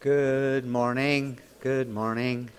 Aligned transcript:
Good 0.00 0.64
morning. 0.64 1.40
Good 1.58 1.90
morning. 1.90 2.50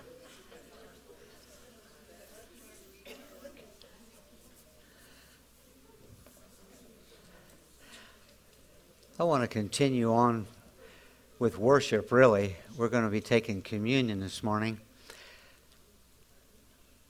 I 9.18 9.22
want 9.22 9.42
to 9.42 9.48
continue 9.48 10.12
on 10.12 10.48
with 11.38 11.56
worship, 11.56 12.12
really. 12.12 12.56
We're 12.76 12.90
going 12.90 13.04
to 13.04 13.10
be 13.10 13.22
taking 13.22 13.62
communion 13.62 14.20
this 14.20 14.42
morning. 14.42 14.78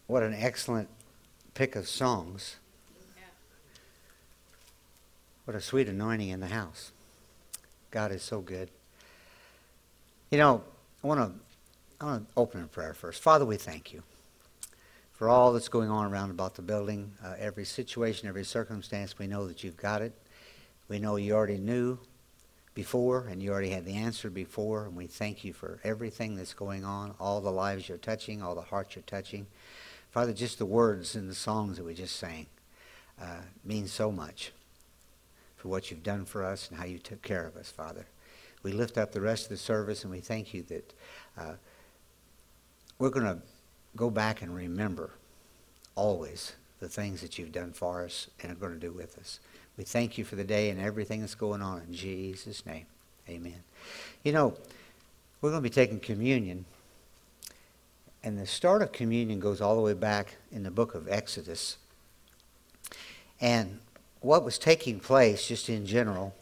What 0.07 0.23
an 0.23 0.35
excellent 0.35 0.89
pick 1.55 1.75
of 1.75 1.89
songs. 1.89 2.55
What 5.45 5.57
a 5.57 5.61
sweet 5.61 5.89
anointing 5.89 6.29
in 6.29 6.39
the 6.39 6.47
house. 6.47 6.93
God 7.91 8.13
is 8.13 8.23
so 8.23 8.41
good. 8.41 8.71
You 10.31 10.39
know, 10.39 10.63
I 11.03 11.09
want 11.09 11.21
to 11.21 11.33
I 12.01 12.05
want 12.05 12.29
to 12.29 12.33
open 12.37 12.61
in 12.61 12.69
prayer 12.69 12.95
first. 12.95 13.21
Father, 13.21 13.45
we 13.45 13.57
thank 13.57 13.93
you 13.93 14.05
for 15.13 15.29
all 15.29 15.53
that's 15.53 15.69
going 15.69 15.91
on 15.91 16.11
around 16.11 16.31
about 16.31 16.55
the 16.55 16.63
building, 16.63 17.13
uh, 17.23 17.35
every 17.37 17.65
situation, 17.65 18.29
every 18.29 18.45
circumstance. 18.45 19.19
We 19.19 19.27
know 19.27 19.49
that 19.49 19.65
you've 19.65 19.77
got 19.77 20.03
it. 20.03 20.13
We 20.89 21.01
know 21.01 21.17
you 21.17 21.35
already 21.35 21.59
knew 21.59 21.99
before, 22.75 23.27
and 23.29 23.43
you 23.43 23.51
already 23.51 23.71
had 23.71 23.85
the 23.85 23.97
answer 23.97 24.31
before. 24.31 24.87
And 24.87 24.95
we 24.95 25.09
thank 25.09 25.43
you 25.45 25.53
for 25.53 25.81
everything 25.83 26.37
that's 26.37 26.55
going 26.55 26.85
on, 26.85 27.13
all 27.19 27.41
the 27.41 27.51
lives 27.51 27.89
you're 27.89 27.99
touching, 27.99 28.41
all 28.41 28.55
the 28.55 28.61
hearts 28.61 28.95
you're 28.95 29.03
touching. 29.03 29.49
Father, 30.13 30.33
just 30.33 30.59
the 30.59 30.65
words 30.65 31.17
and 31.17 31.29
the 31.29 31.35
songs 31.35 31.77
that 31.77 31.85
we 31.85 31.93
just 31.93 32.15
sang 32.15 32.47
uh, 33.21 33.41
mean 33.65 33.89
so 33.89 34.13
much 34.13 34.53
for 35.57 35.67
what 35.67 35.91
you've 35.91 36.05
done 36.05 36.25
for 36.25 36.45
us 36.45 36.69
and 36.71 36.79
how 36.79 36.85
you 36.87 36.99
took 36.99 37.21
care 37.21 37.49
of 37.49 37.57
us, 37.57 37.69
Father. 37.69 38.07
We 38.63 38.73
lift 38.73 38.99
up 38.99 39.13
the 39.13 39.21
rest 39.21 39.45
of 39.45 39.51
the 39.51 39.57
service 39.57 40.05
and 40.05 40.13
we 40.13 40.21
thank 40.21 40.53
you 40.53 40.63
that 40.65 40.95
uh, 41.39 41.53
we're 42.99 43.11
going 43.11 43.27
to 43.27 43.39
go 43.97 44.11
back 44.11 44.43
and 44.43 44.55
remember 44.55 45.11
always 45.95 46.55
the 46.81 46.89
things 46.89 47.21
that 47.21 47.39
you've 47.39 47.53
done 47.53 47.73
for 47.73 48.05
us 48.05 48.29
and 48.43 48.53
are 48.53 48.57
going 48.57 48.73
to 48.73 48.79
do 48.79 48.93
with 48.93 49.19
us. 49.19 49.41
We 49.77 49.85
thank 49.85 50.19
you 50.19 50.25
for 50.25 50.37
the 50.37 50.45
day 50.45 50.71
and 50.71 50.81
everything 50.81 51.21
that's 51.21 51.35
going 51.35 51.63
on 51.63 51.83
in 51.87 51.95
Jesus' 51.95 52.67
name. 52.67 52.87
Amen. 53.29 53.63
You 54.25 54.33
know, 54.33 54.55
we're 55.41 55.51
going 55.51 55.63
to 55.63 55.69
be 55.69 55.73
taking 55.73 56.01
communion. 56.01 56.65
And 58.23 58.39
the 58.39 58.47
start 58.47 58.83
of 58.83 58.93
communion 58.93 59.41
goes 59.41 59.61
all 59.61 59.75
the 59.75 59.81
way 59.81 59.95
back 59.95 60.37
in 60.53 60.63
the 60.63 60.71
book 60.71 60.95
of 60.95 61.09
Exodus. 61.09 61.79
And 63.41 63.79
what 64.21 64.45
was 64.45 64.59
taking 64.59 65.01
place, 65.01 65.47
just 65.47 65.71
in 65.71 65.87
general, 65.87 66.35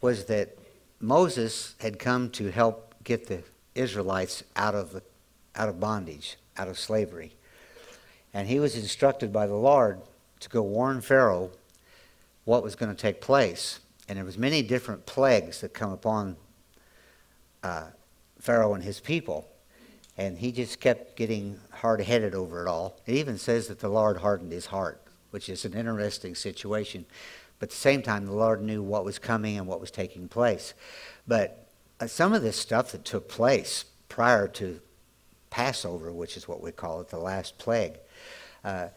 was 0.00 0.24
that 0.26 0.56
Moses 1.00 1.74
had 1.78 1.98
come 1.98 2.30
to 2.30 2.50
help 2.50 2.94
get 3.04 3.26
the 3.26 3.42
Israelites 3.74 4.42
out 4.56 4.74
of, 4.74 4.92
the, 4.92 5.02
out 5.54 5.68
of 5.68 5.78
bondage, 5.78 6.36
out 6.56 6.68
of 6.68 6.78
slavery. 6.78 7.32
And 8.32 8.48
he 8.48 8.58
was 8.58 8.76
instructed 8.76 9.32
by 9.32 9.46
the 9.46 9.54
Lord 9.54 10.00
to 10.40 10.48
go 10.48 10.62
warn 10.62 11.00
Pharaoh 11.00 11.50
what 12.44 12.62
was 12.62 12.74
going 12.74 12.94
to 12.94 13.00
take 13.00 13.20
place. 13.20 13.80
And 14.08 14.18
there 14.18 14.24
was 14.24 14.38
many 14.38 14.62
different 14.62 15.06
plagues 15.06 15.60
that 15.60 15.74
come 15.74 15.92
upon 15.92 16.36
uh, 17.62 17.86
Pharaoh 18.38 18.74
and 18.74 18.84
his 18.84 19.00
people. 19.00 19.48
And 20.18 20.38
he 20.38 20.52
just 20.52 20.80
kept 20.80 21.16
getting 21.16 21.58
hard-headed 21.70 22.34
over 22.34 22.64
it 22.64 22.68
all. 22.68 22.98
It 23.06 23.14
even 23.16 23.36
says 23.36 23.68
that 23.68 23.80
the 23.80 23.88
Lord 23.88 24.18
hardened 24.18 24.52
his 24.52 24.66
heart 24.66 25.06
which 25.36 25.50
is 25.50 25.66
an 25.66 25.74
interesting 25.74 26.34
situation. 26.34 27.04
But 27.58 27.66
at 27.66 27.70
the 27.70 27.76
same 27.76 28.02
time, 28.02 28.26
the 28.26 28.32
Lord 28.32 28.62
knew 28.62 28.82
what 28.82 29.04
was 29.04 29.18
coming 29.18 29.56
and 29.58 29.66
what 29.66 29.80
was 29.80 29.90
taking 29.90 30.28
place. 30.28 30.74
But 31.26 31.66
uh, 32.00 32.06
some 32.06 32.32
of 32.32 32.42
this 32.42 32.56
stuff 32.58 32.92
that 32.92 33.04
took 33.04 33.28
place 33.28 33.86
prior 34.08 34.46
to 34.48 34.80
Passover, 35.50 36.12
which 36.12 36.36
is 36.36 36.46
what 36.46 36.62
we 36.62 36.72
call 36.72 37.00
it, 37.00 37.08
the 37.08 37.18
last 37.18 37.56
plague, 37.58 37.94
uh, 38.64 38.88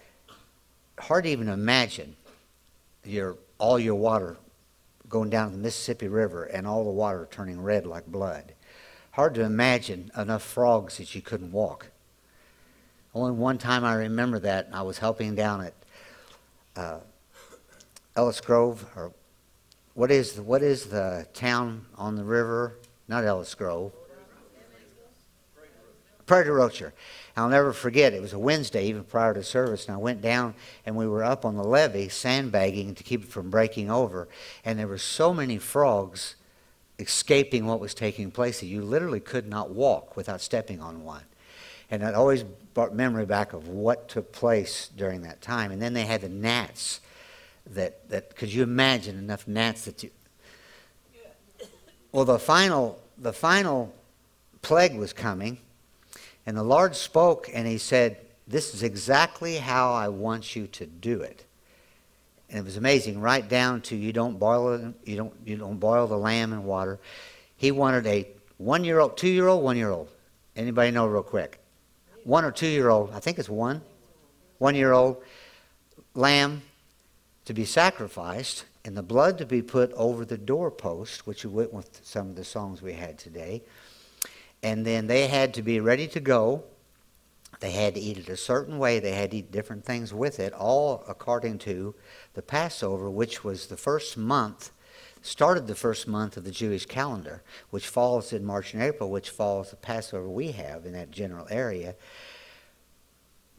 hard 0.99 1.23
to 1.23 1.29
even 1.29 1.47
imagine 1.47 2.15
your, 3.05 3.37
all 3.57 3.79
your 3.79 3.95
water 3.95 4.37
going 5.07 5.29
down 5.29 5.51
the 5.51 5.57
Mississippi 5.57 6.07
River 6.07 6.43
and 6.43 6.67
all 6.67 6.83
the 6.83 6.89
water 6.89 7.27
turning 7.31 7.61
red 7.61 7.85
like 7.85 8.05
blood. 8.05 8.53
Hard 9.11 9.33
to 9.35 9.41
imagine 9.41 10.11
enough 10.17 10.43
frogs 10.43 10.97
that 10.97 11.15
you 11.15 11.21
couldn't 11.21 11.51
walk. 11.51 11.87
Only 13.15 13.31
one 13.31 13.57
time 13.57 13.83
I 13.83 13.95
remember 13.95 14.39
that, 14.39 14.69
I 14.71 14.83
was 14.83 14.99
helping 14.99 15.33
down 15.33 15.61
at 15.61 15.73
uh, 16.75 16.99
Ellis 18.19 18.41
Grove, 18.41 18.85
or 18.97 19.13
what 19.93 20.11
is 20.11 20.33
the, 20.33 20.43
what 20.43 20.61
is 20.61 20.87
the 20.87 21.25
town 21.33 21.85
on 21.95 22.17
the 22.17 22.23
river? 22.25 22.75
Not 23.07 23.23
Ellis 23.23 23.55
Grove. 23.55 23.93
Prairie 26.25 26.43
du 26.43 26.51
Rocher. 26.51 26.93
I'll 27.37 27.47
never 27.47 27.71
forget, 27.71 28.13
it 28.13 28.21
was 28.21 28.33
a 28.33 28.37
Wednesday, 28.37 28.87
even 28.87 29.05
prior 29.05 29.33
to 29.33 29.41
service, 29.41 29.85
and 29.85 29.95
I 29.95 29.97
went 29.99 30.21
down 30.21 30.53
and 30.85 30.97
we 30.97 31.07
were 31.07 31.23
up 31.23 31.45
on 31.45 31.55
the 31.55 31.63
levee 31.63 32.09
sandbagging 32.09 32.93
to 32.95 33.03
keep 33.03 33.23
it 33.23 33.29
from 33.29 33.49
breaking 33.49 33.89
over. 33.89 34.27
And 34.65 34.77
there 34.77 34.87
were 34.89 34.97
so 34.97 35.33
many 35.33 35.57
frogs 35.57 36.35
escaping 36.99 37.67
what 37.67 37.79
was 37.79 37.93
taking 37.93 38.31
place 38.31 38.59
that 38.59 38.65
you 38.65 38.81
literally 38.81 39.21
could 39.21 39.47
not 39.47 39.69
walk 39.69 40.17
without 40.17 40.41
stepping 40.41 40.81
on 40.81 41.05
one. 41.05 41.23
And 41.89 42.01
that 42.01 42.15
always 42.15 42.43
brought 42.43 42.93
memory 42.93 43.25
back 43.25 43.53
of 43.53 43.69
what 43.69 44.09
took 44.09 44.33
place 44.33 44.89
during 44.93 45.21
that 45.21 45.41
time. 45.41 45.71
And 45.71 45.81
then 45.81 45.93
they 45.93 46.03
had 46.03 46.19
the 46.19 46.27
gnats 46.27 46.99
that, 47.73 48.09
that 48.09 48.35
could 48.35 48.53
you 48.53 48.63
imagine 48.63 49.17
enough 49.17 49.47
gnats 49.47 49.85
that 49.85 50.03
you. 50.03 50.11
Well, 52.11 52.25
the 52.25 52.39
final, 52.39 52.99
the 53.17 53.33
final 53.33 53.93
plague 54.61 54.95
was 54.95 55.13
coming, 55.13 55.59
and 56.45 56.57
the 56.57 56.63
Lord 56.63 56.95
spoke 56.95 57.49
and 57.53 57.67
he 57.67 57.77
said, 57.77 58.17
This 58.47 58.73
is 58.73 58.81
exactly 58.81 59.57
how 59.57 59.93
I 59.93 60.07
want 60.07 60.55
you 60.55 60.67
to 60.67 60.85
do 60.85 61.21
it. 61.21 61.45
And 62.49 62.57
it 62.57 62.65
was 62.65 62.77
amazing, 62.77 63.21
right 63.21 63.47
down 63.47 63.81
to 63.81 63.95
you 63.95 64.11
don't 64.11 64.39
boil 64.39 64.73
it, 64.73 64.93
you 65.05 65.17
don't 65.17 65.33
you 65.45 65.55
don't 65.55 65.79
boil 65.79 66.07
the 66.07 66.17
lamb 66.17 66.51
in 66.51 66.63
water. 66.63 66.99
He 67.57 67.71
wanted 67.71 68.07
a 68.07 68.27
one 68.57 68.83
year 68.83 68.99
old, 68.99 69.17
two 69.17 69.29
year 69.29 69.47
old, 69.47 69.63
one 69.63 69.77
year 69.77 69.91
old. 69.91 70.09
Anybody 70.55 70.89
know 70.91 71.05
real 71.05 71.21
quick? 71.21 71.59
one 72.23 72.45
or 72.45 72.51
two 72.51 72.67
year 72.67 72.89
old, 72.89 73.11
I 73.11 73.19
think 73.19 73.39
it's 73.39 73.49
one, 73.49 73.81
one 74.57 74.75
year 74.75 74.91
old 74.91 75.17
lamb 76.13 76.61
to 77.49 77.53
be 77.55 77.65
sacrificed 77.65 78.65
and 78.85 78.95
the 78.95 79.01
blood 79.01 79.39
to 79.39 79.43
be 79.43 79.63
put 79.63 79.91
over 79.93 80.23
the 80.23 80.37
doorpost, 80.37 81.25
which 81.25 81.43
went 81.43 81.73
with 81.73 81.99
some 82.03 82.29
of 82.29 82.35
the 82.35 82.43
songs 82.43 82.79
we 82.79 82.93
had 82.93 83.17
today. 83.17 83.63
And 84.61 84.85
then 84.85 85.07
they 85.07 85.25
had 85.25 85.55
to 85.55 85.63
be 85.63 85.79
ready 85.79 86.07
to 86.09 86.19
go. 86.19 86.63
They 87.59 87.71
had 87.71 87.95
to 87.95 87.99
eat 87.99 88.19
it 88.19 88.29
a 88.29 88.37
certain 88.37 88.77
way. 88.77 88.99
They 88.99 89.13
had 89.13 89.31
to 89.31 89.37
eat 89.37 89.51
different 89.51 89.83
things 89.83 90.13
with 90.13 90.39
it, 90.39 90.53
all 90.53 91.03
according 91.07 91.57
to 91.59 91.95
the 92.35 92.43
Passover, 92.43 93.09
which 93.09 93.43
was 93.43 93.65
the 93.65 93.77
first 93.77 94.15
month 94.15 94.69
started 95.21 95.67
the 95.67 95.75
first 95.75 96.07
month 96.07 96.37
of 96.37 96.43
the 96.43 96.51
Jewish 96.51 96.85
calendar, 96.85 97.41
which 97.71 97.87
falls 97.87 98.31
in 98.31 98.45
March 98.45 98.73
and 98.73 98.83
April, 98.83 99.09
which 99.09 99.31
falls 99.31 99.71
the 99.71 99.75
Passover 99.75 100.29
we 100.29 100.51
have 100.51 100.85
in 100.85 100.93
that 100.93 101.11
general 101.11 101.47
area. 101.49 101.95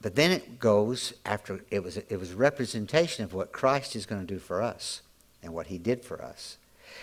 But 0.00 0.14
then 0.14 0.30
it 0.30 0.58
goes 0.58 1.12
after 1.24 1.60
it 1.70 1.82
was 1.82 1.96
it 1.96 2.18
was 2.18 2.32
representation 2.32 3.24
of 3.24 3.34
what 3.34 3.52
Christ 3.52 3.94
is 3.94 4.06
going 4.06 4.26
to 4.26 4.34
do 4.34 4.38
for 4.38 4.62
us 4.62 5.02
and 5.42 5.52
what 5.52 5.66
he 5.66 5.78
did 5.78 6.04
for 6.04 6.22
us. 6.22 6.56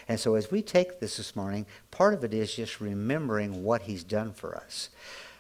And 0.08 0.20
so 0.20 0.36
as 0.36 0.52
we 0.52 0.62
take 0.62 1.00
this 1.00 1.18
this 1.18 1.36
morning, 1.36 1.66
part 1.92 2.14
of 2.14 2.24
it 2.24 2.34
is 2.34 2.56
just 2.56 2.82
remembering 2.82 3.64
what 3.64 3.84
he's 3.84 4.04
done 4.04 4.34
for 4.34 4.56
us. 4.56 4.90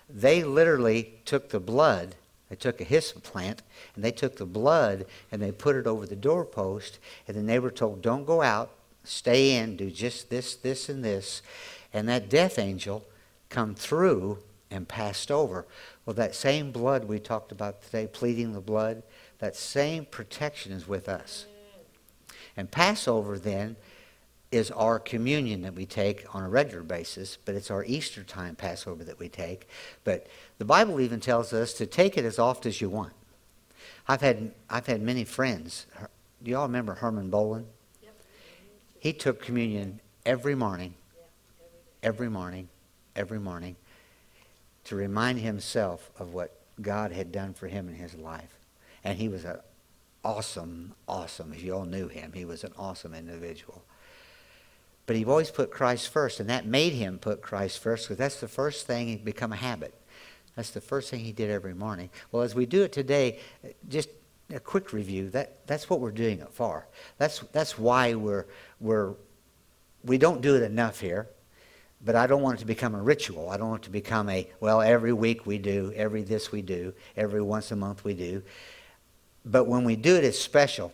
They 0.09 0.43
literally 0.43 1.15
took 1.25 1.49
the 1.49 1.59
blood 1.59 2.15
they 2.49 2.55
took 2.55 2.79
a 2.79 2.85
hyssop 2.85 3.23
plant 3.23 3.61
and 3.95 4.03
they 4.03 4.11
took 4.11 4.37
the 4.37 4.45
blood 4.45 5.05
and 5.31 5.41
they 5.41 5.51
put 5.51 5.75
it 5.75 5.87
over 5.87 6.05
the 6.05 6.15
doorpost, 6.15 6.99
and 7.27 7.35
then 7.35 7.45
they 7.45 7.59
were 7.59 7.71
told, 7.71 8.01
Don't 8.01 8.25
go 8.25 8.41
out, 8.41 8.71
stay 9.03 9.55
in, 9.55 9.75
do 9.75 9.91
just 9.91 10.29
this, 10.29 10.55
this, 10.55 10.89
and 10.89 11.03
this. 11.03 11.41
And 11.93 12.07
that 12.09 12.29
death 12.29 12.59
angel 12.59 13.05
come 13.49 13.75
through 13.75 14.39
and 14.69 14.87
passed 14.87 15.31
over. 15.31 15.65
Well, 16.07 16.13
that 16.13 16.35
same 16.35 16.71
blood 16.71 17.03
we 17.03 17.19
talked 17.19 17.51
about 17.51 17.81
today, 17.81 18.07
pleading 18.07 18.53
the 18.53 18.61
blood, 18.61 19.03
that 19.39 19.57
same 19.57 20.05
protection 20.05 20.71
is 20.71 20.87
with 20.87 21.09
us. 21.09 21.47
And 22.55 22.71
Passover 22.71 23.37
then 23.37 23.75
is 24.49 24.71
our 24.71 24.99
communion 24.99 25.63
that 25.63 25.73
we 25.73 25.85
take 25.85 26.33
on 26.33 26.43
a 26.43 26.49
regular 26.49 26.81
basis, 26.81 27.37
but 27.43 27.55
it's 27.55 27.69
our 27.69 27.83
Easter 27.83 28.23
time 28.23 28.55
Passover 28.55 29.03
that 29.03 29.19
we 29.19 29.27
take. 29.27 29.67
But 30.05 30.27
the 30.59 30.63
Bible 30.63 31.01
even 31.01 31.19
tells 31.19 31.51
us 31.51 31.73
to 31.73 31.85
take 31.85 32.17
it 32.17 32.23
as 32.23 32.39
oft 32.39 32.65
as 32.65 32.79
you 32.79 32.89
want. 32.89 33.11
I've 34.07 34.21
had 34.21 34.53
I've 34.69 34.87
had 34.87 35.01
many 35.01 35.25
friends. 35.25 35.87
Do 36.41 36.49
you 36.49 36.55
all 36.55 36.67
remember 36.67 36.95
Herman 36.95 37.29
Bolin? 37.29 37.65
Yep. 38.01 38.15
He 38.99 39.11
took 39.11 39.41
communion 39.41 39.99
every 40.25 40.55
morning, 40.55 40.93
every 42.01 42.29
morning, 42.29 42.69
every 43.13 43.39
morning, 43.39 43.75
to 44.87 44.95
remind 44.95 45.39
himself 45.39 46.11
of 46.17 46.33
what 46.33 46.57
God 46.81 47.11
had 47.11 47.31
done 47.31 47.53
for 47.53 47.67
him 47.67 47.87
in 47.87 47.95
his 47.95 48.15
life. 48.15 48.57
And 49.03 49.17
he 49.17 49.27
was 49.27 49.45
an 49.45 49.57
awesome, 50.23 50.93
awesome, 51.07 51.53
if 51.53 51.63
you 51.63 51.73
all 51.73 51.85
knew 51.85 52.07
him, 52.07 52.31
he 52.33 52.45
was 52.45 52.63
an 52.63 52.73
awesome 52.77 53.13
individual. 53.13 53.83
But 55.05 55.15
he 55.15 55.25
always 55.25 55.51
put 55.51 55.71
Christ 55.71 56.09
first, 56.09 56.39
and 56.39 56.49
that 56.49 56.65
made 56.65 56.93
him 56.93 57.17
put 57.17 57.41
Christ 57.41 57.79
first 57.79 58.05
because 58.05 58.17
that's 58.17 58.39
the 58.41 58.47
first 58.47 58.87
thing, 58.87 59.09
it 59.09 59.23
become 59.23 59.53
a 59.53 59.57
habit. 59.57 59.93
That's 60.55 60.71
the 60.71 60.81
first 60.81 61.09
thing 61.09 61.21
he 61.21 61.31
did 61.31 61.49
every 61.49 61.73
morning. 61.73 62.09
Well, 62.31 62.43
as 62.43 62.55
we 62.55 62.65
do 62.65 62.83
it 62.83 62.91
today, 62.91 63.39
just 63.87 64.09
a 64.53 64.59
quick 64.59 64.91
review. 64.91 65.29
That 65.29 65.67
that's 65.67 65.89
what 65.89 65.99
we're 65.99 66.11
doing 66.11 66.39
it 66.39 66.51
for. 66.51 66.87
That's 67.17 67.39
that's 67.51 67.77
why 67.77 68.15
we're 68.15 68.45
we're 68.79 69.13
we 70.03 70.17
don't 70.17 70.41
do 70.41 70.55
it 70.55 70.63
enough 70.63 70.99
here. 70.99 71.27
But 72.03 72.15
I 72.15 72.27
don't 72.27 72.41
want 72.41 72.57
it 72.57 72.61
to 72.61 72.65
become 72.65 72.95
a 72.95 73.01
ritual. 73.01 73.49
I 73.49 73.57
don't 73.57 73.69
want 73.69 73.83
it 73.83 73.85
to 73.85 73.91
become 73.91 74.29
a 74.29 74.47
well 74.59 74.81
every 74.81 75.13
week 75.13 75.45
we 75.45 75.57
do, 75.57 75.91
every 75.95 76.21
this 76.21 76.51
we 76.51 76.61
do, 76.61 76.93
every 77.15 77.41
once 77.41 77.71
a 77.71 77.75
month 77.75 78.03
we 78.03 78.13
do. 78.13 78.43
But 79.45 79.65
when 79.65 79.83
we 79.83 79.95
do 79.95 80.15
it, 80.15 80.23
it's 80.23 80.39
special. 80.39 80.93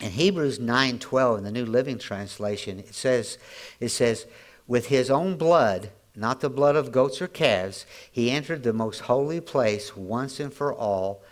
In 0.00 0.10
Hebrews 0.10 0.58
9:12 0.58 1.38
in 1.38 1.44
the 1.44 1.50
New 1.50 1.66
Living 1.66 1.98
Translation, 1.98 2.78
it 2.78 2.94
says 2.94 3.38
it 3.80 3.88
says 3.88 4.26
with 4.66 4.86
his 4.86 5.10
own 5.10 5.36
blood 5.36 5.90
not 6.18 6.40
the 6.40 6.50
blood 6.50 6.74
of 6.74 6.90
goats 6.90 7.22
or 7.22 7.28
calves, 7.28 7.86
he 8.10 8.30
entered 8.30 8.64
the 8.64 8.72
most 8.72 9.02
holy 9.02 9.40
place 9.40 9.96
once 9.96 10.40
and 10.40 10.52
for 10.52 10.74
all, 10.74 11.22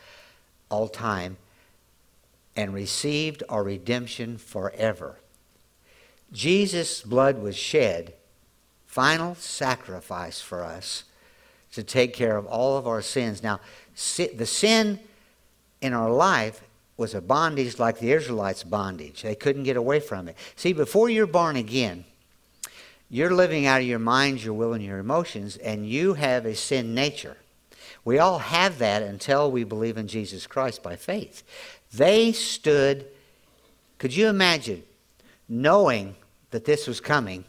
all 0.71 0.89
time, 0.89 1.37
and 2.55 2.73
received 2.73 3.43
our 3.49 3.65
redemption 3.65 4.39
forever. 4.39 5.19
Jesus' 6.33 7.03
blood 7.03 7.43
was 7.43 7.57
shed, 7.57 8.15
final 8.97 9.35
sacrifice 9.35 10.41
for 10.41 10.65
us 10.65 11.05
to 11.71 11.83
take 11.83 12.15
care 12.15 12.39
of 12.39 12.47
all 12.47 12.79
of 12.79 12.87
our 12.87 13.03
sins. 13.03 13.43
Now, 13.43 13.61
the 13.93 14.47
sin 14.47 14.99
in 15.83 15.93
our 15.93 16.11
life 16.11 16.63
was 16.97 17.15
a 17.15 17.21
bondage 17.21 17.79
like 17.79 17.99
the 17.99 18.13
Israelites' 18.13 18.65
bondage. 18.65 19.21
They 19.21 19.35
couldn't 19.35 19.65
get 19.65 19.77
away 19.77 20.01
from 20.01 20.29
it. 20.29 20.37
See, 20.55 20.73
before 20.73 21.11
you're 21.11 21.27
born 21.27 21.57
again, 21.57 22.07
you're 23.11 23.35
living 23.35 23.67
out 23.67 23.83
of 23.83 23.87
your 23.87 23.99
mind, 23.99 24.43
your 24.43 24.55
will, 24.55 24.73
and 24.73 24.83
your 24.83 24.99
emotions, 24.99 25.59
and 25.59 25.87
you 25.87 26.15
have 26.15 26.47
a 26.47 26.55
sin 26.55 26.95
nature. 26.95 27.37
We 28.03 28.19
all 28.19 28.39
have 28.39 28.79
that 28.79 29.03
until 29.03 29.51
we 29.51 29.65
believe 29.65 29.99
in 29.99 30.09
Jesus 30.09 30.47
Christ 30.47 30.83
by 30.83 30.97
faith. 30.97 31.43
They 31.93 32.33
stood, 32.33 33.05
could 33.99 34.17
you 34.17 34.29
imagine, 34.29 34.85
knowing 35.51 36.17
that 36.51 36.65
this 36.65 36.87
was 36.87 36.99
coming, 36.99 37.45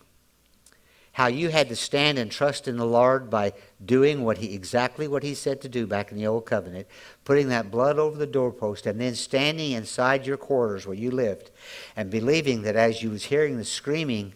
how 1.18 1.26
you 1.26 1.50
had 1.50 1.68
to 1.68 1.76
stand 1.76 2.20
and 2.20 2.30
trust 2.30 2.68
in 2.68 2.78
the 2.78 2.86
Lord 2.86 3.28
by 3.28 3.52
doing 3.84 4.24
what 4.24 4.38
he 4.38 4.54
exactly 4.54 5.08
what 5.08 5.24
he 5.24 5.34
said 5.34 5.60
to 5.62 5.68
do 5.68 5.88
back 5.88 6.12
in 6.12 6.18
the 6.20 6.28
old 6.28 6.46
covenant, 6.46 6.86
putting 7.26 7.50
that 7.50 7.72
blood 7.72 7.98
over 7.98 8.16
the 8.16 8.28
doorpost 8.28 8.86
and 8.86 9.02
then 9.02 9.16
standing 9.16 9.72
inside 9.72 10.28
your 10.28 10.38
quarters 10.38 10.86
where 10.86 10.96
you 10.96 11.10
lived 11.10 11.50
and 11.96 12.12
believing 12.12 12.62
that 12.62 12.76
as 12.76 13.02
you 13.02 13.10
was 13.10 13.24
hearing 13.24 13.58
the 13.58 13.66
screaming 13.66 14.36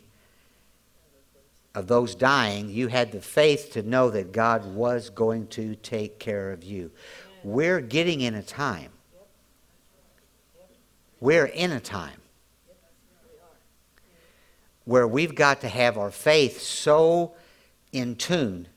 of 1.75 1.85
those 1.85 2.15
dying, 2.15 2.67
you 2.71 2.87
had 2.87 3.11
the 3.11 3.21
faith 3.21 3.71
to 3.73 3.83
know 3.83 4.09
that 4.09 4.31
God 4.31 4.73
was 4.73 5.11
going 5.11 5.45
to 5.49 5.75
take 5.75 6.17
care 6.17 6.51
of 6.51 6.63
you. 6.63 6.89
We're 7.43 7.81
getting 7.81 8.21
in 8.21 8.33
a 8.33 8.41
time. 8.41 8.89
We're 11.19 11.45
in 11.45 11.73
a 11.73 11.79
time 11.79 12.20
where 14.85 15.07
we've 15.07 15.35
got 15.35 15.61
to 15.61 15.67
have 15.67 15.97
our 15.97 16.11
faith 16.11 16.61
so 16.61 17.33
in 17.91 18.15
tune. 18.15 18.67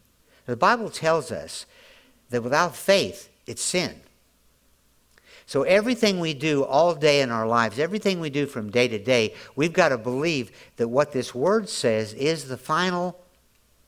The 0.47 0.57
Bible 0.57 0.91
tells 0.91 1.33
us 1.33 1.67
that 2.31 2.43
without 2.43 2.77
faith, 2.77 3.31
it's 3.47 3.63
sin. 3.63 4.01
So 5.47 5.63
everything 5.63 6.21
we 6.21 6.35
do 6.35 6.65
all 6.65 6.95
day 6.95 7.21
in 7.21 7.31
our 7.31 7.47
lives, 7.47 7.79
everything 7.79 8.19
we 8.19 8.31
do 8.31 8.47
from 8.47 8.71
day 8.71 8.89
to 8.89 8.99
day, 8.99 9.35
we've 9.57 9.73
got 9.73 9.91
to 9.91 9.99
believe 9.99 10.51
that 10.77 10.89
what 10.89 11.13
this 11.13 11.35
word 11.35 11.69
says 11.69 12.15
is 12.15 12.49
the 12.49 12.57
final 12.57 13.21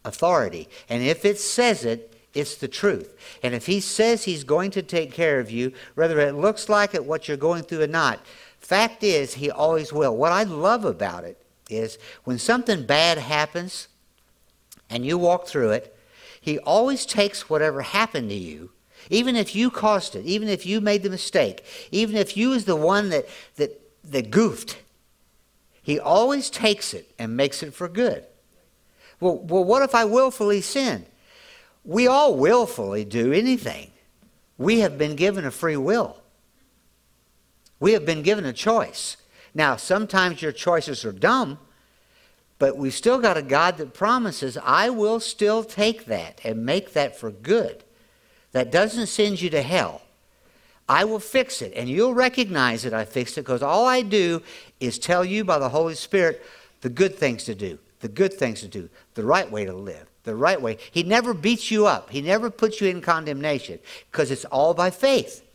authority. 0.04 0.68
And 0.88 1.02
if 1.02 1.24
it 1.24 1.38
says 1.38 1.84
it, 1.84 2.12
it's 2.34 2.56
the 2.56 2.68
truth. 2.68 3.16
And 3.42 3.54
if 3.54 3.64
he 3.64 3.80
says 3.80 4.24
he's 4.24 4.44
going 4.44 4.70
to 4.72 4.82
take 4.82 5.12
care 5.12 5.40
of 5.40 5.50
you, 5.50 5.72
whether 5.94 6.20
it 6.20 6.34
looks 6.34 6.68
like 6.68 6.94
it, 6.94 7.04
what 7.04 7.26
you're 7.26 7.38
going 7.38 7.62
through 7.62 7.82
or 7.82 7.86
not, 7.86 8.20
fact 8.60 9.02
is, 9.02 9.34
he 9.34 9.50
always 9.50 9.92
will. 9.92 10.14
What 10.14 10.32
I 10.32 10.42
love 10.42 10.84
about 10.84 11.24
it 11.24 11.40
is 11.68 11.98
when 12.24 12.38
something 12.38 12.84
bad 12.84 13.18
happens 13.18 13.88
and 14.88 15.04
you 15.04 15.18
walk 15.18 15.46
through 15.46 15.70
it, 15.70 15.96
he 16.40 16.58
always 16.60 17.06
takes 17.06 17.50
whatever 17.50 17.82
happened 17.82 18.30
to 18.30 18.36
you 18.36 18.70
even 19.10 19.36
if 19.36 19.54
you 19.54 19.70
caused 19.70 20.16
it, 20.16 20.24
even 20.24 20.48
if 20.48 20.66
you 20.66 20.80
made 20.80 21.02
the 21.02 21.10
mistake, 21.10 21.64
even 21.90 22.16
if 22.16 22.36
you 22.36 22.50
was 22.50 22.64
the 22.64 22.76
one 22.76 23.10
that, 23.10 23.26
that, 23.56 23.80
that 24.04 24.30
goofed, 24.30 24.78
he 25.82 26.00
always 26.00 26.50
takes 26.50 26.92
it 26.94 27.12
and 27.18 27.36
makes 27.36 27.62
it 27.62 27.72
for 27.72 27.88
good. 27.88 28.24
Well, 29.20 29.38
well, 29.38 29.64
what 29.64 29.82
if 29.82 29.94
I 29.94 30.04
willfully 30.04 30.60
sin? 30.60 31.06
We 31.84 32.06
all 32.06 32.36
willfully 32.36 33.04
do 33.04 33.32
anything. 33.32 33.92
We 34.58 34.80
have 34.80 34.98
been 34.98 35.14
given 35.14 35.44
a 35.44 35.50
free 35.50 35.76
will. 35.76 36.16
We 37.78 37.92
have 37.92 38.04
been 38.04 38.22
given 38.22 38.44
a 38.44 38.52
choice. 38.52 39.16
Now, 39.56 39.76
sometimes 39.76 40.42
your 40.42 40.52
choices 40.52 41.02
are 41.06 41.12
dumb, 41.12 41.58
but 42.58 42.76
we've 42.76 42.92
still 42.92 43.18
got 43.18 43.38
a 43.38 43.42
God 43.42 43.78
that 43.78 43.94
promises, 43.94 44.58
I 44.62 44.90
will 44.90 45.18
still 45.18 45.64
take 45.64 46.04
that 46.04 46.42
and 46.44 46.66
make 46.66 46.92
that 46.92 47.18
for 47.18 47.30
good 47.30 47.82
that 48.52 48.70
doesn't 48.70 49.06
send 49.06 49.40
you 49.40 49.48
to 49.48 49.62
hell, 49.62 50.02
I 50.90 51.06
will 51.06 51.20
fix 51.20 51.62
it. 51.62 51.72
And 51.74 51.88
you'll 51.88 52.12
recognize 52.12 52.82
that 52.82 52.92
I 52.92 53.06
fixed 53.06 53.38
it 53.38 53.42
because 53.42 53.62
all 53.62 53.86
I 53.86 54.02
do 54.02 54.42
is 54.78 54.98
tell 54.98 55.24
you 55.24 55.42
by 55.42 55.58
the 55.58 55.70
Holy 55.70 55.94
Spirit 55.94 56.44
the 56.82 56.90
good 56.90 57.16
things 57.16 57.44
to 57.44 57.54
do, 57.54 57.78
the 58.00 58.08
good 58.08 58.34
things 58.34 58.60
to 58.60 58.68
do, 58.68 58.90
the 59.14 59.24
right 59.24 59.50
way 59.50 59.64
to 59.64 59.72
live, 59.72 60.06
the 60.24 60.36
right 60.36 60.60
way. 60.60 60.76
He 60.90 61.02
never 61.02 61.32
beats 61.32 61.70
you 61.70 61.86
up, 61.86 62.10
He 62.10 62.20
never 62.20 62.50
puts 62.50 62.82
you 62.82 62.88
in 62.88 63.00
condemnation 63.00 63.78
because 64.12 64.30
it's 64.30 64.44
all 64.44 64.74
by 64.74 64.90
faith. 64.90 65.45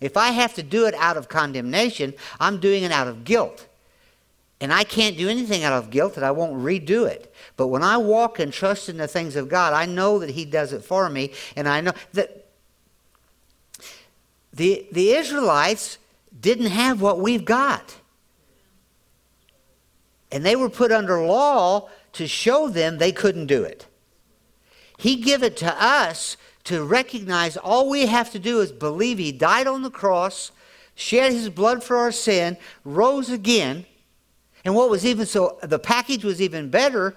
If 0.00 0.16
I 0.16 0.30
have 0.30 0.54
to 0.54 0.62
do 0.62 0.86
it 0.86 0.94
out 0.94 1.16
of 1.16 1.28
condemnation, 1.28 2.14
I'm 2.38 2.58
doing 2.58 2.82
it 2.82 2.92
out 2.92 3.08
of 3.08 3.24
guilt. 3.24 3.66
And 4.60 4.72
I 4.72 4.84
can't 4.84 5.16
do 5.16 5.28
anything 5.28 5.64
out 5.64 5.72
of 5.72 5.90
guilt 5.90 6.14
that 6.14 6.24
I 6.24 6.30
won't 6.30 6.62
redo 6.62 7.08
it. 7.08 7.32
But 7.56 7.68
when 7.68 7.82
I 7.82 7.96
walk 7.96 8.38
and 8.38 8.52
trust 8.52 8.88
in 8.88 8.98
the 8.98 9.08
things 9.08 9.36
of 9.36 9.48
God, 9.48 9.72
I 9.72 9.86
know 9.86 10.18
that 10.18 10.30
He 10.30 10.44
does 10.44 10.72
it 10.72 10.84
for 10.84 11.08
me. 11.08 11.32
And 11.56 11.66
I 11.68 11.80
know 11.80 11.92
that 12.12 12.46
the, 14.52 14.86
the 14.92 15.12
Israelites 15.12 15.98
didn't 16.38 16.66
have 16.66 17.00
what 17.00 17.20
we've 17.20 17.44
got. 17.44 17.96
And 20.32 20.44
they 20.44 20.56
were 20.56 20.70
put 20.70 20.92
under 20.92 21.24
law 21.24 21.88
to 22.12 22.26
show 22.26 22.68
them 22.68 22.98
they 22.98 23.12
couldn't 23.12 23.46
do 23.46 23.62
it. 23.62 23.86
He 24.98 25.16
give 25.16 25.42
it 25.42 25.56
to 25.58 25.82
us 25.82 26.36
to 26.64 26.84
recognize 26.84 27.56
all 27.56 27.88
we 27.88 28.06
have 28.06 28.30
to 28.32 28.38
do 28.38 28.60
is 28.60 28.72
believe 28.72 29.18
he 29.18 29.32
died 29.32 29.66
on 29.66 29.82
the 29.82 29.90
cross, 29.90 30.52
shed 30.94 31.32
his 31.32 31.48
blood 31.48 31.82
for 31.82 31.96
our 31.96 32.12
sin, 32.12 32.56
rose 32.84 33.30
again. 33.30 33.86
And 34.64 34.74
what 34.74 34.90
was 34.90 35.06
even 35.06 35.26
so 35.26 35.58
the 35.62 35.78
package 35.78 36.24
was 36.24 36.40
even 36.40 36.68
better 36.68 37.16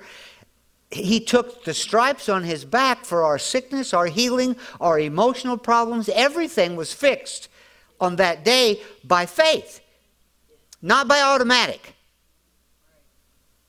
he 0.94 1.20
took 1.20 1.64
the 1.64 1.74
stripes 1.74 2.30
on 2.30 2.44
his 2.44 2.66
back 2.66 3.04
for 3.04 3.24
our 3.24 3.40
sickness, 3.40 3.94
our 3.94 4.06
healing, 4.06 4.56
our 4.80 5.00
emotional 5.00 5.58
problems. 5.58 6.10
Everything 6.10 6.76
was 6.76 6.94
fixed 6.94 7.50
on 8.00 8.18
that 8.18 8.44
day 8.46 8.82
by 9.04 9.26
faith, 9.26 9.82
not 10.82 11.08
by 11.08 11.22
automatic. 11.22 11.96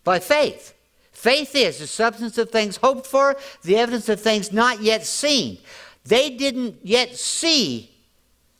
By 0.03 0.19
faith. 0.19 0.75
Faith 1.15 1.55
is 1.55 1.79
the 1.79 1.87
substance 1.87 2.37
of 2.37 2.51
things 2.51 2.77
hoped 2.77 3.07
for, 3.07 3.37
the 3.63 3.79
evidence 3.79 4.09
of 4.09 4.21
things 4.21 4.53
not 4.53 4.83
yet 4.83 5.07
seen. 5.07 5.59
They 6.05 6.29
didn't 6.29 6.77
yet 6.83 7.17
see 7.17 7.91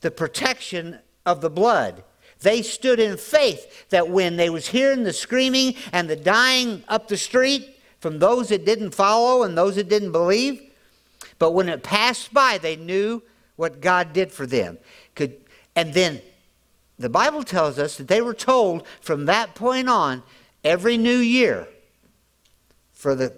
the 0.01 0.11
protection 0.11 0.99
of 1.27 1.43
the 1.43 1.51
blood. 1.51 2.03
They 2.41 2.63
stood 2.63 3.01
in 3.01 3.17
faith 3.17 3.89
that 3.91 4.09
when 4.09 4.37
they 4.37 4.49
was 4.49 4.69
hearing 4.69 5.03
the 5.03 5.13
screaming 5.13 5.75
and 5.93 6.09
the 6.09 6.17
dying 6.17 6.85
up 6.89 7.09
the 7.09 7.17
street, 7.17 7.75
from 8.05 8.19
those 8.19 8.51
that 8.51 8.67
didn't 8.67 8.91
follow 8.91 9.45
and 9.45 9.57
those 9.57 9.77
that 9.77 9.89
didn't 9.89 10.13
believe. 10.13 10.61
But 11.39 11.53
when 11.53 11.71
it 11.71 11.83
passed 11.83 12.35
by, 12.35 12.59
they 12.59 12.77
knew 12.77 13.23
what 13.57 13.81
God 13.81 14.13
did 14.13 14.31
for 14.31 14.45
them. 14.45 14.77
Could, 15.15 15.41
and 15.75 15.95
then 15.95 16.21
the 16.99 17.09
Bible 17.09 17.43
tells 17.43 17.79
us 17.79 17.97
that 17.97 18.09
they 18.09 18.21
were 18.21 18.35
told 18.35 18.87
from 19.01 19.25
that 19.25 19.55
point 19.55 19.89
on, 19.89 20.23
every 20.63 20.99
new 20.99 21.17
year, 21.17 21.67
for 23.05 23.15
the 23.15 23.35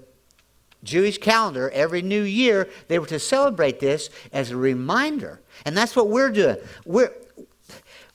Jewish 0.85 1.19
calendar, 1.19 1.71
every 1.71 2.01
new 2.01 2.23
year, 2.23 2.69
they 2.87 3.01
were 3.01 3.07
to 3.09 3.19
celebrate 3.19 3.81
this 3.81 4.11
as 4.33 4.53
a 4.53 4.57
reminder. 4.57 5.41
And 5.65 5.77
that's 5.77 5.97
what 5.97 6.07
we're 6.07 6.31
doing. 6.31 6.59
We're, 6.85 7.11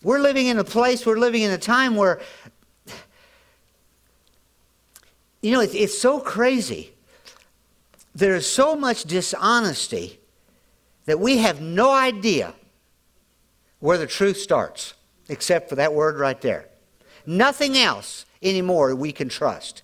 we're 0.02 0.22
living 0.22 0.48
in 0.48 0.60
a 0.60 0.64
place, 0.64 1.06
we're 1.06 1.20
living 1.20 1.42
in 1.42 1.52
a 1.52 1.58
time 1.58 1.98
where 1.98 2.22
you 5.42 5.52
know, 5.52 5.60
it's, 5.60 5.74
it's 5.74 6.00
so 6.00 6.22
crazy. 6.22 6.94
There 8.16 8.34
is 8.36 8.50
so 8.50 8.78
much 8.78 9.04
dishonesty 9.04 10.22
that 11.04 11.20
we 11.20 11.40
have 11.40 11.60
no 11.60 11.92
idea 11.92 12.54
where 13.82 13.98
the 13.98 14.08
truth 14.08 14.38
starts, 14.38 14.94
except 15.28 15.68
for 15.68 15.76
that 15.76 15.94
word 15.94 16.18
right 16.18 16.40
there. 16.40 16.70
Nothing 17.26 17.78
else 17.78 18.26
anymore 18.42 18.96
we 18.96 19.12
can 19.12 19.28
trust. 19.28 19.84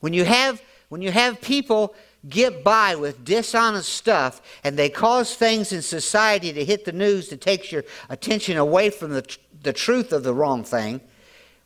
When 0.00 0.12
you 0.12 0.24
have 0.24 0.62
when 0.88 1.02
you 1.02 1.10
have 1.10 1.40
people 1.40 1.94
get 2.28 2.62
by 2.62 2.94
with 2.94 3.24
dishonest 3.24 3.88
stuff 3.88 4.40
and 4.62 4.76
they 4.76 4.88
cause 4.88 5.34
things 5.34 5.72
in 5.72 5.82
society 5.82 6.52
to 6.52 6.64
hit 6.64 6.84
the 6.84 6.92
news 6.92 7.28
that 7.28 7.40
takes 7.40 7.72
your 7.72 7.84
attention 8.08 8.56
away 8.56 8.90
from 8.90 9.10
the, 9.10 9.36
the 9.62 9.72
truth 9.72 10.12
of 10.12 10.22
the 10.22 10.34
wrong 10.34 10.64
thing, 10.64 11.00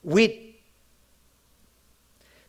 we 0.03 0.50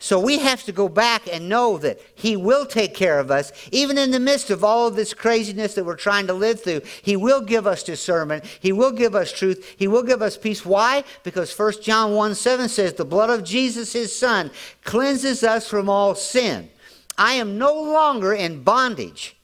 so 0.03 0.20
we 0.20 0.39
have 0.39 0.63
to 0.63 0.72
go 0.72 0.89
back 0.89 1.31
and 1.31 1.48
know 1.48 1.77
that 1.77 2.00
He 2.15 2.36
will 2.36 2.65
take 2.65 2.96
care 2.96 3.20
of 3.20 3.29
us, 3.29 3.51
even 3.72 4.00
in 4.00 4.10
the 4.10 4.20
midst 4.20 4.50
of 4.50 4.63
all 4.63 4.88
of 4.88 4.96
this 4.96 5.13
craziness 5.13 5.75
that 5.75 5.86
we're 5.86 5.96
trying 5.96 6.25
to 6.25 6.34
live 6.34 6.63
through. 6.63 6.81
He 7.03 7.15
will 7.15 7.41
give 7.41 7.67
us 7.67 7.84
discernment. 7.84 8.43
He 8.46 8.72
will 8.72 8.91
give 8.91 9.13
us 9.13 9.31
truth. 9.31 9.75
He 9.77 9.88
will 9.88 10.01
give 10.01 10.24
us 10.24 10.39
peace. 10.39 10.65
Why? 10.65 11.03
Because 11.22 11.55
1 11.55 11.84
John 11.84 12.15
1 12.15 12.34
7 12.34 12.67
says, 12.67 12.93
The 12.93 13.05
blood 13.05 13.29
of 13.29 13.43
Jesus, 13.43 13.93
His 13.93 14.17
Son, 14.17 14.50
cleanses 14.84 15.43
us 15.43 15.67
from 15.67 15.88
all 15.88 16.15
sin. 16.15 16.72
I 17.15 17.34
am 17.34 17.60
no 17.60 17.72
longer 17.72 18.34
in 18.34 18.63
bondage 18.63 19.38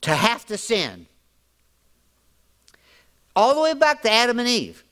to 0.00 0.10
have 0.10 0.44
to 0.46 0.58
sin. 0.58 1.06
All 3.36 3.54
the 3.54 3.60
way 3.60 3.74
back 3.74 4.02
to 4.02 4.10
Adam 4.10 4.40
and 4.40 4.48
Eve. 4.48 4.83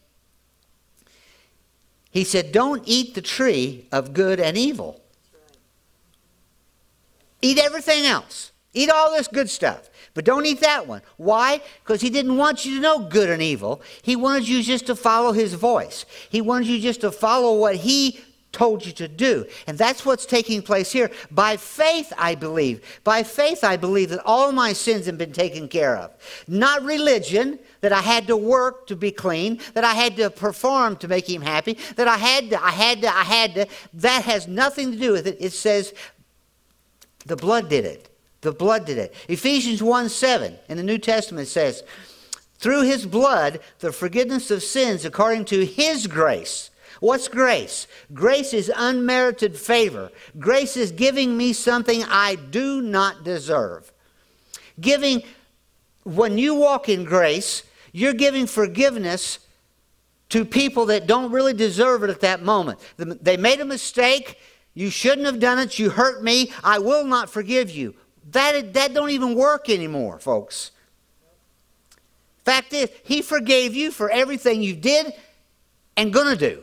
He 2.13 2.25
said, 2.25 2.53
Don't 2.53 2.83
eat 2.87 3.15
the 3.15 3.23
tree 3.23 3.89
of 3.91 4.13
good 4.13 4.39
and 4.39 4.57
evil. 4.57 5.01
Eat 7.41 7.59
everything 7.59 8.05
else. 8.07 8.53
Eat 8.75 8.91
all 8.91 9.11
this 9.11 9.27
good 9.27 9.51
stuff. 9.51 9.91
But 10.15 10.27
don't 10.27 10.47
eat 10.47 10.61
that 10.61 10.87
one. 10.87 11.01
Why? 11.17 11.63
Because 11.83 12.03
he 12.03 12.11
didn't 12.11 12.37
want 12.37 12.65
you 12.65 12.77
to 12.77 12.81
know 12.81 12.99
good 12.99 13.31
and 13.31 13.43
evil. 13.43 13.81
He 14.03 14.15
wanted 14.15 14.47
you 14.47 14.63
just 14.63 14.87
to 14.87 14.95
follow 14.95 15.33
his 15.33 15.55
voice. 15.55 16.05
He 16.29 16.41
wanted 16.41 16.69
you 16.69 16.79
just 16.79 17.01
to 17.01 17.11
follow 17.11 17.59
what 17.59 17.77
he 17.77 18.21
told 18.53 18.85
you 18.85 18.93
to 18.93 19.09
do. 19.09 19.47
And 19.67 19.77
that's 19.77 20.05
what's 20.05 20.27
taking 20.27 20.63
place 20.63 20.93
here. 20.93 21.11
By 21.31 21.57
faith, 21.57 22.13
I 22.17 22.35
believe. 22.35 23.01
By 23.03 23.23
faith, 23.23 23.65
I 23.65 23.77
believe 23.77 24.11
that 24.11 24.23
all 24.25 24.53
my 24.53 24.75
sins 24.75 25.07
have 25.07 25.19
been 25.19 25.33
taken 25.33 25.69
care 25.69 25.97
of. 25.97 26.13
Not 26.47 26.83
religion, 26.85 27.59
that 27.81 27.93
I 27.93 28.01
had 28.01 28.27
to 28.29 28.37
work 28.37 28.87
to 28.89 28.97
be 28.97 29.11
clean, 29.11 29.59
that 29.75 29.85
I 29.85 29.95
had 29.95 30.17
to 30.17 30.31
perform 30.31 30.97
to 30.97 31.09
make 31.09 31.29
him 31.29 31.43
happy, 31.43 31.79
that 31.97 32.07
I 32.07 32.19
had 32.19 32.51
to, 32.51 32.63
I 32.63 32.71
had 32.71 33.01
to, 33.03 33.09
I 33.09 33.23
had 33.23 33.55
to. 33.55 33.67
That 33.95 34.23
has 34.25 34.47
nothing 34.47 34.93
to 34.93 34.99
do 34.99 35.13
with 35.13 35.27
it. 35.27 35.39
It 35.41 35.53
says 35.53 35.95
the 37.25 37.37
blood 37.37 37.69
did 37.69 37.85
it. 37.85 38.09
The 38.43 38.53
blood 38.53 38.85
did 38.85 38.99
it. 38.99 39.15
Ephesians 39.29 39.83
1 39.83 40.09
7 40.09 40.57
in 40.69 40.77
the 40.77 40.83
New 40.83 40.99
Testament 40.99 41.49
says, 41.49 41.83
through 42.59 42.83
his 42.83 43.07
blood, 43.07 43.59
the 43.81 43.91
forgiveness 43.91 44.51
of 44.53 44.63
sins 44.63 45.05
according 45.05 45.47
to 45.47 45.65
his 45.65 46.07
grace 46.07 46.71
What's 47.03 47.27
grace? 47.27 47.89
Grace 48.15 48.55
is 48.55 48.71
unmerited 48.77 49.59
favor. 49.59 50.13
Grace 50.39 50.77
is 50.77 50.93
giving 50.93 51.37
me 51.37 51.53
something 51.53 52.05
I 52.05 52.37
do 52.37 52.81
not 52.81 53.25
deserve. 53.25 53.93
Giving, 54.81 55.25
when 56.05 56.39
you 56.39 56.55
walk 56.55 56.89
in 56.89 57.03
grace, 57.03 57.65
you're 57.91 58.13
giving 58.13 58.47
forgiveness 58.47 59.41
to 60.29 60.45
people 60.45 60.87
that 60.87 61.09
don't 61.09 61.33
really 61.33 61.53
deserve 61.53 62.05
it 62.05 62.11
at 62.11 62.21
that 62.21 62.45
moment. 62.45 62.79
They 62.97 63.37
made 63.37 63.59
a 63.59 63.65
mistake. 63.65 64.39
You 64.73 64.89
shouldn't 64.89 65.27
have 65.27 65.41
done 65.41 65.59
it. 65.59 65.81
You 65.81 65.91
hurt 65.91 66.23
me. 66.23 66.53
I 66.63 66.79
will 66.79 67.05
not 67.05 67.29
forgive 67.29 67.69
you. 67.69 67.97
That, 68.31 68.75
that 68.75 68.95
don't 68.95 69.11
even 69.11 69.35
work 69.35 69.69
anymore, 69.69 70.21
folks. 70.21 70.71
Fact 72.45 72.73
is, 72.73 72.91
he 73.03 73.23
forgave 73.23 73.75
you 73.75 73.91
for 73.91 74.09
everything 74.09 74.63
you 74.63 74.77
did 74.77 75.13
and 75.97 76.13
gonna 76.13 76.37
do. 76.37 76.63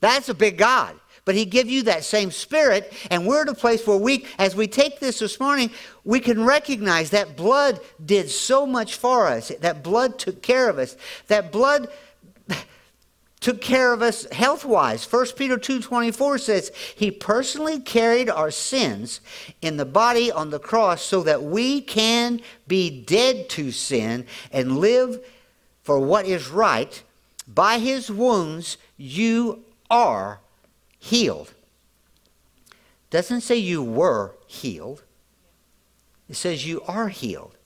That's 0.00 0.28
a 0.28 0.34
big 0.34 0.58
God. 0.58 0.96
But 1.24 1.34
he 1.34 1.44
give 1.44 1.68
you 1.68 1.82
that 1.84 2.04
same 2.04 2.30
spirit, 2.30 2.92
and 3.10 3.26
we're 3.26 3.42
at 3.42 3.48
a 3.48 3.54
place 3.54 3.86
where 3.86 3.96
we, 3.96 4.26
as 4.38 4.56
we 4.56 4.66
take 4.66 5.00
this 5.00 5.18
this 5.18 5.38
morning, 5.38 5.70
we 6.02 6.18
can 6.18 6.44
recognize 6.44 7.10
that 7.10 7.36
blood 7.36 7.78
did 8.04 8.30
so 8.30 8.66
much 8.66 8.96
for 8.96 9.26
us. 9.26 9.52
That 9.60 9.82
blood 9.82 10.18
took 10.18 10.42
care 10.42 10.68
of 10.68 10.78
us. 10.78 10.96
That 11.28 11.52
blood 11.52 11.88
took 13.40 13.60
care 13.60 13.92
of 13.92 14.00
us 14.00 14.26
health-wise. 14.32 15.04
1 15.04 15.26
Peter 15.36 15.58
2.24 15.58 16.40
says, 16.40 16.72
He 16.96 17.10
personally 17.10 17.78
carried 17.78 18.30
our 18.30 18.50
sins 18.50 19.20
in 19.60 19.76
the 19.76 19.84
body 19.84 20.32
on 20.32 20.48
the 20.50 20.58
cross 20.58 21.02
so 21.02 21.22
that 21.24 21.42
we 21.42 21.82
can 21.82 22.40
be 22.66 23.02
dead 23.02 23.50
to 23.50 23.70
sin 23.70 24.26
and 24.50 24.78
live 24.78 25.22
for 25.82 26.00
what 26.00 26.24
is 26.24 26.48
right. 26.48 27.02
By 27.46 27.78
His 27.78 28.10
wounds 28.10 28.78
you 28.96 29.64
are 29.90 30.40
healed. 30.98 31.52
Doesn't 33.10 33.40
say 33.40 33.56
you 33.56 33.82
were 33.82 34.36
healed. 34.46 35.02
It 36.28 36.36
says 36.36 36.66
you 36.66 36.82
are 36.86 37.08
healed. 37.08 37.56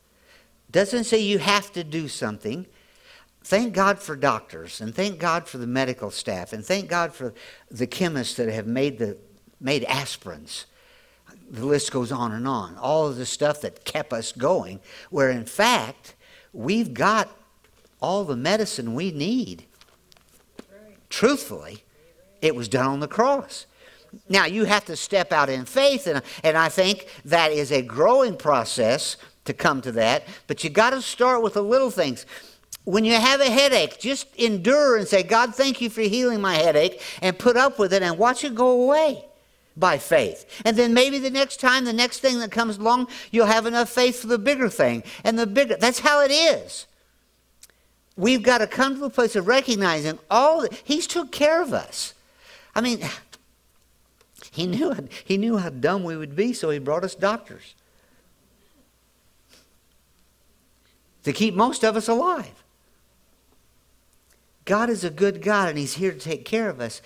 Doesn't 0.71 1.05
say 1.05 1.19
you 1.19 1.39
have 1.39 1.71
to 1.73 1.85
do 1.85 2.09
something. 2.09 2.67
Thank 3.43 3.75
God 3.75 3.99
for 3.99 4.17
doctors 4.17 4.81
and 4.81 4.95
thank 4.95 5.19
God 5.19 5.47
for 5.47 5.59
the 5.59 5.67
medical 5.67 6.11
staff 6.11 6.55
and 6.55 6.65
thank 6.65 6.89
God 6.89 7.15
for 7.15 7.35
the 7.71 7.87
chemists 7.87 8.37
that 8.37 8.49
have 8.49 8.67
made 8.67 8.99
the 8.99 9.19
made 9.61 9.85
aspirins. 9.85 10.65
The 11.51 11.67
list 11.67 11.93
goes 11.93 12.11
on 12.11 12.33
and 12.33 12.49
on. 12.49 12.77
All 12.79 13.07
of 13.07 13.17
the 13.17 13.27
stuff 13.27 13.61
that 13.61 13.85
kept 13.85 14.15
us 14.15 14.33
going, 14.33 14.81
where 15.11 15.31
in 15.31 15.45
fact, 15.45 16.15
we've 16.53 16.95
got 16.95 17.29
all 18.01 18.25
the 18.25 18.37
medicine 18.37 18.95
we 18.95 19.11
need. 19.11 19.65
Truthfully, 21.11 21.85
it 22.45 22.55
was 22.55 22.69
done 22.69 22.87
on 22.87 23.01
the 23.01 23.09
cross. 23.09 23.67
Now, 24.29 24.45
you 24.45 24.65
have 24.65 24.85
to 24.85 24.97
step 24.97 25.33
out 25.33 25.49
in 25.49 25.65
faith, 25.65 26.07
and, 26.07 26.23
and 26.45 26.57
I 26.57 26.69
think 26.69 27.09
that 27.25 27.51
is 27.51 27.73
a 27.73 27.83
growing 27.83 28.37
process 28.37 29.17
to 29.47 29.53
come 29.53 29.81
to 29.81 29.93
that. 29.93 30.25
But 30.47 30.63
you 30.63 30.71
got 30.71 30.91
to 30.91 31.03
start 31.03 31.43
with 31.43 31.55
the 31.55 31.63
little 31.63 31.91
things. 31.91 32.27
When 32.85 33.05
you 33.05 33.15
have 33.15 33.41
a 33.41 33.51
headache, 33.51 33.99
just 33.99 34.35
endure 34.37 34.99
and 34.99 35.09
say, 35.09 35.23
God, 35.23 35.55
thank 35.55 35.81
you 35.81 35.89
for 35.89 36.03
healing 36.03 36.41
my 36.41 36.55
headache, 36.55 37.01
and 37.23 37.39
put 37.39 37.57
up 37.57 37.79
with 37.79 37.93
it 37.93 38.03
and 38.03 38.19
watch 38.19 38.45
it 38.45 38.55
go 38.55 38.83
away 38.83 39.25
by 39.77 39.99
faith. 39.99 40.63
And 40.65 40.77
then 40.77 40.95
maybe 40.95 41.19
the 41.19 41.31
next 41.31 41.61
time, 41.61 41.85
the 41.85 41.93
next 41.93 42.21
thing 42.21 42.39
that 42.41 42.53
comes 42.53 42.77
along, 42.77 43.09
you'll 43.31 43.47
have 43.47 43.67
enough 43.67 43.89
faith 43.89 44.21
for 44.21 44.27
the 44.27 44.39
bigger 44.39 44.69
thing. 44.69 45.03
And 45.25 45.39
the 45.39 45.47
bigger, 45.47 45.77
that's 45.77 45.99
how 45.99 46.23
it 46.23 46.31
is. 46.31 46.87
We've 48.17 48.43
got 48.43 48.59
to 48.59 48.67
come 48.67 48.95
to 48.95 49.01
the 49.01 49.11
place 49.11 49.35
of 49.35 49.49
recognizing 49.49 50.19
all 50.31 50.61
that 50.61 50.75
He's 50.85 51.07
took 51.07 51.33
care 51.33 51.61
of 51.61 51.73
us. 51.73 52.15
I 52.75 52.81
mean, 52.81 53.01
he 54.51 54.67
knew, 54.67 55.09
he 55.25 55.37
knew 55.37 55.59
how 55.59 55.71
dumb 55.71 56.05
we 56.05 56.17
would 56.17 56.37
be, 56.37 56.53
so 56.53 56.71
he 56.71 56.79
brought 56.79 57.05
us 57.05 57.15
doctors 57.15 57.75
to 61.25 61.33
keep 61.33 61.55
most 61.55 61.85
of 61.85 61.97
us 61.97 62.09
alive. 62.09 62.63
God 64.65 64.89
is 64.89 65.05
a 65.05 65.11
good 65.11 65.43
God, 65.43 65.69
and 65.69 65.79
He's 65.79 65.95
here 65.95 66.13
to 66.13 66.19
take 66.19 66.45
care 66.45 66.69
of 66.69 66.81
us. 66.81 67.03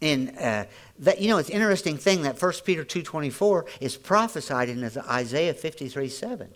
In 0.00 0.28
uh, 0.38 0.66
that, 1.00 1.20
you 1.20 1.28
know, 1.28 1.38
it's 1.38 1.50
interesting 1.50 1.96
thing 1.96 2.22
that 2.22 2.40
1 2.40 2.52
Peter 2.64 2.84
two 2.84 3.02
twenty 3.02 3.30
four 3.30 3.66
is 3.80 3.96
prophesied 3.96 4.68
in 4.68 4.84
Isaiah 5.08 5.54
fifty 5.54 5.88
three 5.88 6.08
seven. 6.08 6.50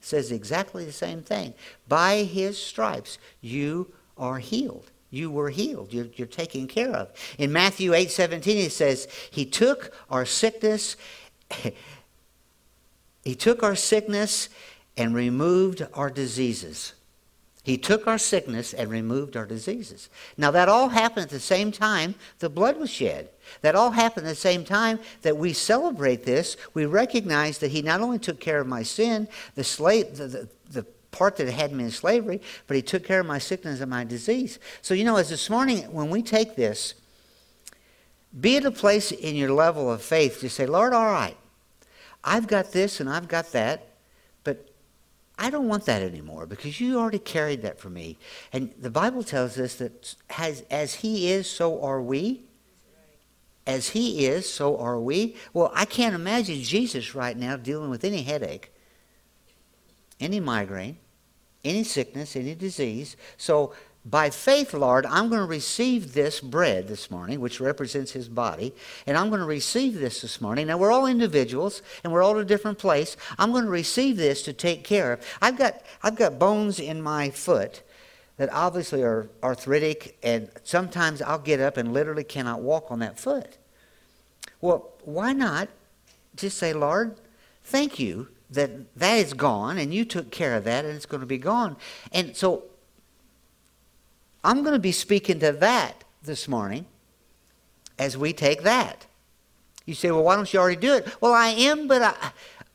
Says 0.00 0.32
exactly 0.32 0.84
the 0.84 0.92
same 0.92 1.22
thing. 1.22 1.54
By 1.88 2.24
His 2.24 2.60
stripes 2.60 3.18
you 3.40 3.92
are 4.16 4.38
healed 4.38 4.90
you 5.10 5.30
were 5.30 5.50
healed. 5.50 5.92
You're, 5.92 6.08
you're 6.14 6.26
taken 6.26 6.66
care 6.66 6.90
of. 6.90 7.10
In 7.38 7.52
Matthew 7.52 7.94
8 7.94 8.10
17, 8.10 8.58
it 8.58 8.72
says, 8.72 9.08
He 9.30 9.44
took 9.44 9.92
our 10.10 10.26
sickness, 10.26 10.96
He 13.24 13.34
took 13.34 13.62
our 13.62 13.76
sickness 13.76 14.48
and 14.96 15.14
removed 15.14 15.86
our 15.92 16.08
diseases. 16.08 16.94
He 17.62 17.76
took 17.76 18.06
our 18.06 18.16
sickness 18.16 18.72
and 18.72 18.88
removed 18.88 19.36
our 19.36 19.44
diseases. 19.44 20.08
Now, 20.38 20.50
that 20.52 20.70
all 20.70 20.88
happened 20.88 21.24
at 21.24 21.30
the 21.30 21.38
same 21.38 21.70
time 21.70 22.14
the 22.38 22.48
blood 22.48 22.78
was 22.78 22.88
shed. 22.88 23.28
That 23.60 23.74
all 23.74 23.90
happened 23.90 24.26
at 24.26 24.30
the 24.30 24.36
same 24.36 24.64
time 24.64 24.98
that 25.20 25.36
we 25.36 25.52
celebrate 25.52 26.24
this. 26.24 26.56
We 26.72 26.86
recognize 26.86 27.58
that 27.58 27.70
He 27.70 27.82
not 27.82 28.00
only 28.00 28.18
took 28.18 28.40
care 28.40 28.60
of 28.60 28.66
my 28.66 28.82
sin, 28.82 29.28
the, 29.54 29.64
slave, 29.64 30.16
the, 30.16 30.26
the, 30.26 30.48
the 30.70 30.86
part 31.10 31.36
that 31.36 31.48
had 31.48 31.72
me 31.72 31.84
in 31.84 31.90
slavery, 31.90 32.40
but 32.66 32.76
he 32.76 32.82
took 32.82 33.04
care 33.04 33.20
of 33.20 33.26
my 33.26 33.38
sickness 33.38 33.80
and 33.80 33.90
my 33.90 34.04
disease. 34.04 34.58
So, 34.82 34.94
you 34.94 35.04
know, 35.04 35.16
as 35.16 35.30
this 35.30 35.48
morning, 35.48 35.82
when 35.92 36.10
we 36.10 36.22
take 36.22 36.56
this, 36.56 36.94
be 38.38 38.56
at 38.56 38.64
a 38.64 38.70
place 38.70 39.10
in 39.10 39.36
your 39.36 39.52
level 39.52 39.90
of 39.90 40.02
faith 40.02 40.40
to 40.40 40.50
say, 40.50 40.66
Lord, 40.66 40.92
all 40.92 41.06
right, 41.06 41.36
I've 42.22 42.46
got 42.46 42.72
this 42.72 43.00
and 43.00 43.08
I've 43.08 43.28
got 43.28 43.52
that, 43.52 43.88
but 44.44 44.68
I 45.38 45.50
don't 45.50 45.68
want 45.68 45.86
that 45.86 46.02
anymore 46.02 46.46
because 46.46 46.80
you 46.80 46.98
already 46.98 47.18
carried 47.18 47.62
that 47.62 47.80
for 47.80 47.88
me. 47.88 48.18
And 48.52 48.72
the 48.78 48.90
Bible 48.90 49.22
tells 49.22 49.58
us 49.58 49.76
that 49.76 50.14
as, 50.36 50.62
as 50.70 50.96
He 50.96 51.30
is, 51.30 51.48
so 51.50 51.82
are 51.82 52.02
we. 52.02 52.42
As 53.66 53.90
He 53.90 54.26
is, 54.26 54.50
so 54.50 54.78
are 54.78 55.00
we. 55.00 55.36
Well, 55.52 55.70
I 55.74 55.84
can't 55.84 56.14
imagine 56.14 56.62
Jesus 56.62 57.14
right 57.14 57.36
now 57.36 57.56
dealing 57.56 57.90
with 57.90 58.04
any 58.04 58.22
headache 58.22 58.72
any 60.20 60.40
migraine, 60.40 60.98
any 61.64 61.84
sickness, 61.84 62.36
any 62.36 62.54
disease. 62.54 63.16
So 63.36 63.72
by 64.04 64.30
faith, 64.30 64.72
Lord, 64.72 65.04
I'm 65.06 65.28
going 65.28 65.40
to 65.40 65.46
receive 65.46 66.14
this 66.14 66.40
bread 66.40 66.88
this 66.88 67.10
morning, 67.10 67.40
which 67.40 67.60
represents 67.60 68.12
his 68.12 68.28
body, 68.28 68.74
and 69.06 69.16
I'm 69.18 69.28
going 69.28 69.40
to 69.40 69.46
receive 69.46 69.94
this 69.94 70.22
this 70.22 70.40
morning. 70.40 70.68
Now, 70.68 70.78
we're 70.78 70.92
all 70.92 71.06
individuals, 71.06 71.82
and 72.02 72.12
we're 72.12 72.22
all 72.22 72.36
at 72.36 72.42
a 72.42 72.44
different 72.44 72.78
place. 72.78 73.16
I'm 73.38 73.52
going 73.52 73.64
to 73.64 73.70
receive 73.70 74.16
this 74.16 74.42
to 74.42 74.52
take 74.52 74.84
care 74.84 75.12
of. 75.12 75.26
I've 75.42 75.58
got, 75.58 75.82
I've 76.02 76.16
got 76.16 76.38
bones 76.38 76.80
in 76.80 77.02
my 77.02 77.30
foot 77.30 77.82
that 78.38 78.50
obviously 78.52 79.02
are 79.02 79.28
arthritic, 79.42 80.16
and 80.22 80.48
sometimes 80.62 81.20
I'll 81.20 81.38
get 81.38 81.60
up 81.60 81.76
and 81.76 81.92
literally 81.92 82.24
cannot 82.24 82.60
walk 82.60 82.90
on 82.90 83.00
that 83.00 83.18
foot. 83.18 83.58
Well, 84.60 84.90
why 85.04 85.32
not 85.32 85.68
just 86.34 86.56
say, 86.56 86.72
Lord, 86.72 87.16
thank 87.64 87.98
you 87.98 88.28
that 88.50 88.94
that 88.96 89.16
is 89.16 89.34
gone, 89.34 89.78
and 89.78 89.92
you 89.92 90.04
took 90.04 90.30
care 90.30 90.54
of 90.56 90.64
that, 90.64 90.84
and 90.84 90.94
it's 90.94 91.06
going 91.06 91.20
to 91.20 91.26
be 91.26 91.38
gone. 91.38 91.76
And 92.12 92.36
so 92.36 92.64
I'm 94.42 94.62
going 94.62 94.74
to 94.74 94.78
be 94.78 94.92
speaking 94.92 95.40
to 95.40 95.52
that 95.52 96.04
this 96.22 96.48
morning 96.48 96.86
as 97.98 98.16
we 98.16 98.32
take 98.32 98.62
that. 98.62 99.06
You 99.84 99.94
say, 99.94 100.10
well, 100.10 100.22
why 100.22 100.36
don't 100.36 100.52
you 100.52 100.60
already 100.60 100.80
do 100.80 100.94
it? 100.94 101.08
Well, 101.20 101.32
I 101.32 101.48
am, 101.48 101.88
but 101.88 102.02
I, 102.02 102.14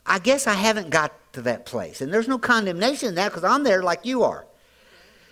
I 0.04 0.18
guess 0.18 0.46
I 0.46 0.54
haven't 0.54 0.90
got 0.90 1.12
to 1.34 1.42
that 1.42 1.64
place. 1.64 2.00
And 2.00 2.12
there's 2.12 2.28
no 2.28 2.38
condemnation 2.38 3.10
in 3.10 3.14
that 3.16 3.30
because 3.30 3.44
I'm 3.44 3.64
there 3.64 3.82
like 3.82 4.04
you 4.04 4.22
are. 4.24 4.46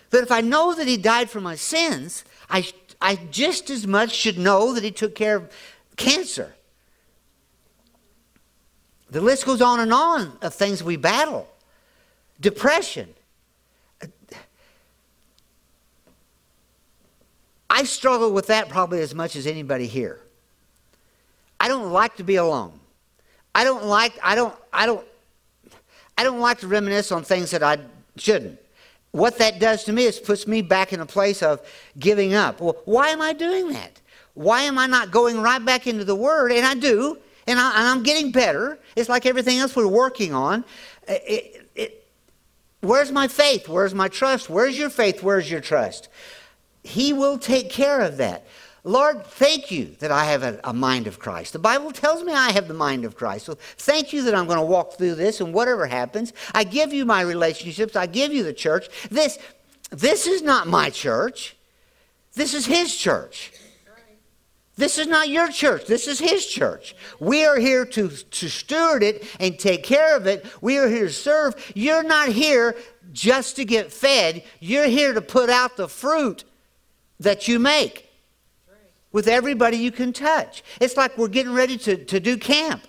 But 0.09 0.23
if 0.23 0.31
I 0.31 0.41
know 0.41 0.73
that 0.75 0.87
He 0.87 0.97
died 0.97 1.29
for 1.29 1.41
my 1.41 1.55
sins, 1.55 2.23
I, 2.49 2.67
I 3.01 3.15
just 3.31 3.69
as 3.69 3.85
much 3.85 4.11
should 4.11 4.37
know 4.37 4.73
that 4.73 4.83
He 4.83 4.91
took 4.91 5.15
care 5.15 5.35
of 5.37 5.51
cancer. 5.97 6.55
The 9.13 9.21
list 9.21 9.45
goes 9.45 9.61
on 9.61 9.79
and 9.79 9.93
on 9.93 10.35
of 10.41 10.55
things 10.55 10.83
we 10.83 10.97
battle 10.97 11.47
depression, 12.41 13.13
I 17.69 17.83
struggle 17.83 18.33
with 18.33 18.47
that 18.47 18.69
probably 18.69 19.01
as 19.01 19.13
much 19.13 19.35
as 19.35 19.45
anybody 19.45 19.85
here. 19.85 20.19
I 21.59 21.67
don't 21.67 21.91
like 21.91 22.17
to 22.17 22.23
be 22.23 22.37
alone. 22.37 22.79
I 23.53 23.63
don't 23.63 23.85
like 23.85 24.13
I 24.23 24.33
don't 24.33 24.55
I 24.73 24.87
don't 24.87 25.05
I 26.17 26.23
don't 26.23 26.39
like 26.39 26.59
to 26.61 26.67
reminisce 26.67 27.11
on 27.11 27.23
things 27.23 27.51
that 27.51 27.61
I 27.61 27.77
shouldn't. 28.17 28.59
What 29.11 29.37
that 29.37 29.59
does 29.59 29.83
to 29.83 29.93
me 29.93 30.05
is 30.05 30.19
puts 30.19 30.47
me 30.47 30.63
back 30.63 30.91
in 30.91 30.99
a 30.99 31.05
place 31.05 31.43
of 31.43 31.61
giving 31.99 32.33
up. 32.33 32.59
Well, 32.59 32.77
why 32.85 33.09
am 33.09 33.21
I 33.21 33.33
doing 33.33 33.73
that? 33.73 34.01
Why 34.33 34.63
am 34.63 34.79
I 34.79 34.87
not 34.87 35.11
going 35.11 35.39
right 35.39 35.63
back 35.63 35.85
into 35.85 36.03
the 36.03 36.15
Word? 36.15 36.51
And 36.51 36.65
I 36.65 36.73
do, 36.73 37.19
and, 37.47 37.59
I, 37.59 37.91
am 37.91 38.03
getting 38.03 38.31
better. 38.31 38.79
It's 38.95 39.09
like 39.09 39.25
everything 39.25 39.59
else 39.59 39.75
we're 39.75 39.87
working 39.87 40.33
on. 40.33 40.63
It, 41.07 41.67
it, 41.75 42.07
where's 42.81 43.11
my 43.11 43.27
faith? 43.27 43.67
Where's 43.67 43.93
my 43.93 44.07
trust? 44.07 44.49
Where's 44.49 44.77
your 44.77 44.89
faith? 44.89 45.23
Where's 45.23 45.49
your 45.49 45.61
trust? 45.61 46.09
He 46.83 47.13
will 47.13 47.37
take 47.37 47.69
care 47.69 48.01
of 48.01 48.17
that. 48.17 48.45
Lord, 48.85 49.25
thank 49.25 49.71
you 49.71 49.95
that 49.99 50.11
I 50.11 50.25
have 50.25 50.43
a, 50.43 50.59
a, 50.65 50.73
mind 50.73 51.07
of 51.07 51.17
Christ. 51.17 51.53
The 51.53 51.59
Bible 51.59 51.91
tells 51.93 52.21
me 52.23 52.33
I 52.33 52.51
have 52.51 52.67
the 52.67 52.73
mind 52.73 53.05
of 53.05 53.15
Christ. 53.15 53.45
So 53.45 53.55
thank 53.77 54.11
you 54.11 54.23
that 54.23 54.35
I'm 54.35 54.45
going 54.45 54.59
to 54.59 54.65
walk 54.65 54.97
through 54.97 55.15
this 55.15 55.39
and 55.39 55.53
whatever 55.53 55.87
happens, 55.87 56.33
I 56.53 56.65
give 56.65 56.91
you 56.91 57.05
my 57.05 57.21
relationships, 57.21 57.95
I 57.95 58.07
give 58.07 58.33
you 58.33 58.43
the 58.43 58.51
church. 58.51 58.89
This, 59.09 59.39
this 59.89 60.27
is 60.27 60.41
not 60.41 60.67
my 60.67 60.89
church. 60.89 61.55
This 62.33 62.53
is 62.53 62.65
his 62.65 62.93
church. 62.95 63.53
This 64.75 64.97
is 64.97 65.07
not 65.07 65.29
your 65.29 65.49
church. 65.49 65.85
This 65.85 66.07
is 66.07 66.19
his 66.19 66.47
church. 66.47 66.95
We 67.19 67.45
are 67.45 67.57
here 67.57 67.85
to, 67.85 68.09
to 68.09 68.49
steward 68.49 69.03
it 69.03 69.23
and 69.39 69.57
take 69.57 69.83
care 69.83 70.15
of 70.17 70.25
it. 70.25 70.45
We 70.61 70.79
are 70.79 70.87
here 70.87 71.07
to 71.07 71.13
serve. 71.13 71.71
You're 71.75 72.03
not 72.03 72.29
here 72.29 72.75
just 73.11 73.55
to 73.57 73.65
get 73.65 73.91
fed. 73.91 74.43
You're 74.59 74.87
here 74.87 75.13
to 75.13 75.21
put 75.21 75.49
out 75.51 75.77
the 75.77 75.87
fruit 75.87 76.43
that 77.19 77.47
you 77.47 77.59
make 77.59 78.09
with 79.11 79.27
everybody 79.27 79.77
you 79.77 79.91
can 79.91 80.11
touch. 80.11 80.63
It's 80.81 80.97
like 80.97 81.17
we're 81.17 81.27
getting 81.27 81.53
ready 81.53 81.77
to, 81.77 82.03
to 82.05 82.19
do 82.19 82.35
camp. 82.35 82.87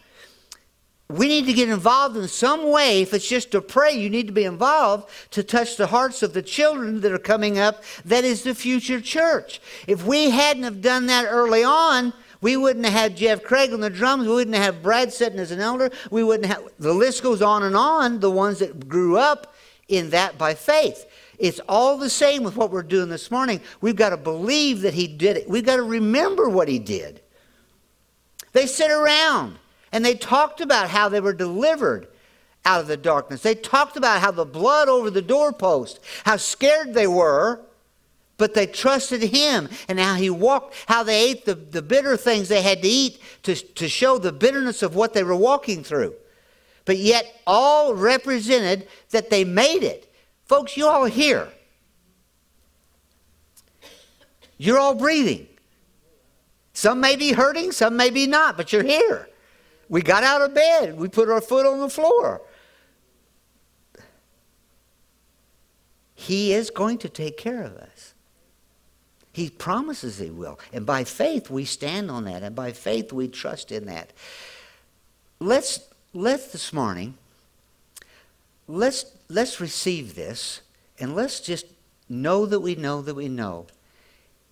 We 1.09 1.29
need 1.29 1.47
to 1.47 1.53
get 1.53 1.69
involved 1.69 2.17
in 2.17 2.27
some 2.29 2.71
way. 2.71 3.03
If 3.03 3.13
it's 3.13 3.29
just 3.29 3.51
to 3.53 3.61
pray, 3.61 3.93
you 3.93 4.09
need 4.09 4.27
to 4.27 4.33
be 4.33 4.45
involved 4.45 5.11
to 5.33 5.43
touch 5.43 5.77
the 5.77 5.89
hearts 5.89 6.23
of 6.23 6.33
the 6.33 6.43
children 6.43 7.03
that 7.03 7.13
are 7.13 7.19
coming 7.19 7.59
up. 7.59 7.85
That 8.07 8.25
is 8.25 8.43
the 8.43 8.55
future 8.55 9.01
church. 9.01 9.61
If 9.87 10.07
we 10.07 10.31
hadn't 10.31 10.63
have 10.63 10.81
done 10.81 11.07
that 11.07 11.27
early 11.27 11.63
on, 11.63 12.15
we 12.41 12.57
wouldn't 12.57 12.87
have 12.87 12.95
had 12.95 13.17
Jeff 13.17 13.43
Craig 13.43 13.73
on 13.73 13.81
the 13.81 13.91
drums. 13.91 14.27
We 14.27 14.35
wouldn't 14.35 14.57
have 14.57 14.83
Brad 14.83 15.13
sitting 15.13 15.39
as 15.39 15.51
an 15.51 15.61
elder. 15.61 15.91
We 16.11 16.25
wouldn't 16.25 16.47
have, 16.47 16.63
the 16.79 16.95
list 16.95 17.23
goes 17.23 17.43
on 17.43 17.63
and 17.63 17.77
on, 17.77 18.21
the 18.21 18.31
ones 18.31 18.59
that 18.61 18.89
grew 18.89 19.19
up 19.19 19.55
in 19.89 20.11
that 20.11 20.39
by 20.39 20.55
faith. 20.55 21.07
It's 21.39 21.61
all 21.69 21.99
the 21.99 22.11
same 22.11 22.45
with 22.45 22.57
what 22.57 22.71
we're 22.71 22.83
doing 22.83 23.11
this 23.11 23.31
morning. 23.31 23.61
We've 23.81 23.97
got 23.97 24.11
to 24.11 24.17
believe 24.17 24.81
that 24.83 24.95
He 24.95 25.07
did 25.07 25.37
it. 25.37 25.49
We've 25.49 25.67
got 25.67 25.77
to 25.77 25.83
remember 25.83 26.49
what 26.49 26.69
He 26.69 26.79
did. 26.79 27.21
They 28.53 28.67
sit 28.67 28.91
around 28.91 29.59
and 29.95 30.05
they 30.05 30.15
talked 30.15 30.61
about 30.61 30.91
how 30.91 31.09
they 31.09 31.21
were 31.21 31.33
delivered 31.33 32.09
out 32.65 32.81
of 32.81 32.89
the 32.89 32.97
darkness. 32.97 33.43
They 33.43 33.55
talked 33.55 33.97
about 33.97 34.21
how 34.21 34.33
the 34.33 34.45
blood 34.45 34.89
over 34.89 35.09
the 35.09 35.23
doorpost, 35.23 36.01
how 36.25 36.37
scared 36.37 36.95
they 36.95 37.07
were, 37.07 37.61
but 38.37 38.55
they 38.55 38.67
trusted 38.67 39.23
Him 39.23 39.69
and 39.87 40.01
how 40.01 40.17
He 40.17 40.31
walked, 40.31 40.75
how 40.89 41.05
they 41.05 41.31
ate 41.31 41.45
the, 41.45 41.55
the 41.55 41.81
bitter 41.81 42.17
things 42.17 42.49
they 42.49 42.61
had 42.61 42.83
to 42.83 42.89
eat 42.89 43.21
to, 43.45 43.55
to 43.55 43.89
show 43.89 44.19
the 44.19 44.33
bitterness 44.33 44.83
of 44.83 44.97
what 44.97 45.15
they 45.15 45.23
were 45.23 45.37
walking 45.37 45.85
through. 45.85 46.15
But 46.87 46.99
yet, 46.99 47.33
all 47.47 47.95
represented 47.95 48.89
that 49.11 49.31
they 49.31 49.45
made 49.45 49.85
it. 49.85 50.13
Folks, 50.47 50.77
you 50.77 50.89
all 50.89 51.05
here. 51.05 51.53
You're 54.59 54.81
all 54.81 54.97
breathing. 54.97 55.47
Some 56.73 57.01
may 57.01 57.15
be 57.15 57.31
hurting, 57.31 57.71
some 57.71 57.97
may 57.97 58.11
be 58.11 58.27
not, 58.27 58.57
but 58.57 58.73
you're 58.73 58.83
here. 58.83 59.29
We 59.89 60.03
got 60.03 60.25
out 60.25 60.43
of 60.43 60.55
bed, 60.55 60.99
we 60.99 61.09
put 61.09 61.29
our 61.29 61.41
foot 61.41 61.67
on 61.67 61.81
the 61.81 61.89
floor. 61.89 62.43
He 66.15 66.53
is 66.53 66.71
going 66.71 66.99
to 66.99 67.09
take 67.09 67.37
care 67.37 67.63
of 67.63 67.77
us. 67.77 68.15
He 69.33 69.51
promises 69.51 70.19
He 70.19 70.31
will. 70.31 70.59
And 70.73 70.87
by 70.87 71.05
faith, 71.05 71.51
we 71.51 71.65
stand 71.65 72.11
on 72.11 72.25
that. 72.25 72.43
And 72.43 72.55
by 72.55 72.73
faith, 72.73 73.13
we 73.13 73.29
trust 73.29 73.73
in 73.73 73.87
that. 73.87 74.13
Let's, 75.41 75.81
let's 76.15 76.53
this 76.53 76.73
morning 76.73 77.19
let's, 78.67 79.07
let's 79.29 79.61
receive 79.61 80.15
this 80.15 80.61
and 80.99 81.15
let's 81.15 81.41
just 81.41 81.67
know 82.09 82.47
that 82.47 82.61
we 82.61 82.75
know 82.75 83.03
that 83.03 83.15
we 83.15 83.29
know 83.29 83.67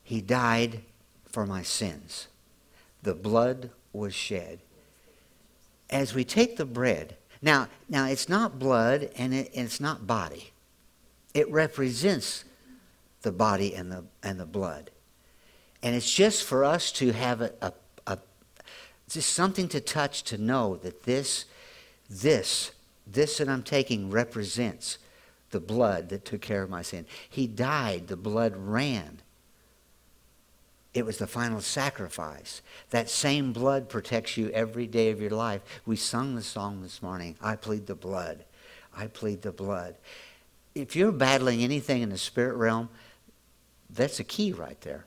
he 0.03 0.21
died 0.21 0.81
for 1.27 1.47
my 1.47 1.63
sins. 1.63 2.29
The 3.03 3.15
blood 3.15 3.71
was 3.93 4.15
shed. 4.15 4.61
As 5.93 6.15
we 6.15 6.25
take 6.25 6.57
the 6.57 6.65
bread, 6.65 7.17
now, 7.41 7.69
now 7.89 8.07
it's 8.07 8.29
not 8.29 8.59
blood 8.59 9.11
and, 9.17 9.33
it, 9.33 9.53
and 9.55 9.67
it's 9.67 9.81
not 9.81 10.07
body. 10.07 10.51
It 11.35 11.49
represents 11.51 12.45
the 13.23 13.33
body 13.33 13.75
and 13.75 13.93
the, 13.93 14.05
and 14.25 14.41
the 14.41 14.47
blood. 14.47 14.91
And 15.85 15.95
it's 15.95 16.13
just 16.13 16.43
for 16.43 16.65
us 16.65 16.91
to 16.93 17.13
have 17.13 17.41
a, 17.41 17.53
a, 17.63 17.73
a 18.09 18.19
just 19.09 19.33
something 19.33 19.69
to 19.69 19.81
touch 19.81 20.25
to 20.25 20.39
know 20.39 20.77
that 20.79 21.05
this, 21.05 21.45
this 22.11 22.73
this 23.07 23.39
that 23.39 23.49
I'm 23.49 23.63
taking 23.63 24.11
represents 24.11 24.99
the 25.51 25.61
blood 25.61 26.09
that 26.09 26.25
took 26.25 26.41
care 26.41 26.63
of 26.63 26.71
my 26.71 26.83
sin. 26.83 27.07
He 27.29 27.47
died, 27.47 28.09
the 28.09 28.17
blood 28.17 28.55
ran. 28.57 29.21
It 30.95 31.07
was 31.07 31.17
the 31.19 31.27
final 31.27 31.61
sacrifice. 31.61 32.61
That 32.91 33.09
same 33.09 33.53
blood 33.53 33.89
protects 33.89 34.37
you 34.37 34.51
every 34.51 34.87
day 34.87 35.11
of 35.11 35.21
your 35.21 35.31
life. 35.31 35.63
We 35.87 35.97
sung 35.97 36.35
the 36.35 36.43
song 36.43 36.83
this 36.83 37.03
morning 37.03 37.37
I 37.41 37.57
plead 37.57 37.87
the 37.87 37.95
blood. 37.95 38.45
I 38.95 39.07
plead 39.07 39.43
the 39.43 39.53
blood. 39.53 39.97
If 40.75 40.95
you're 40.95 41.13
battling 41.13 41.63
anything 41.63 42.03
in 42.03 42.11
the 42.11 42.19
spirit 42.19 42.57
realm, 42.57 42.91
that's 43.89 44.21
a 44.21 44.25
key 44.25 44.53
right 44.53 44.81
there. 44.83 45.07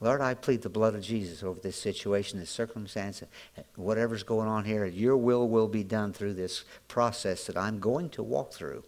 Lord, 0.00 0.20
I 0.20 0.34
plead 0.34 0.60
the 0.60 0.68
blood 0.68 0.94
of 0.94 1.02
Jesus 1.02 1.42
over 1.42 1.58
this 1.58 1.76
situation, 1.76 2.38
this 2.38 2.50
circumstance, 2.50 3.22
whatever's 3.76 4.22
going 4.22 4.48
on 4.48 4.64
here. 4.64 4.84
Your 4.84 5.16
will 5.16 5.48
will 5.48 5.68
be 5.68 5.82
done 5.82 6.12
through 6.12 6.34
this 6.34 6.64
process 6.86 7.46
that 7.46 7.56
I'm 7.56 7.80
going 7.80 8.10
to 8.10 8.22
walk 8.22 8.52
through. 8.52 8.84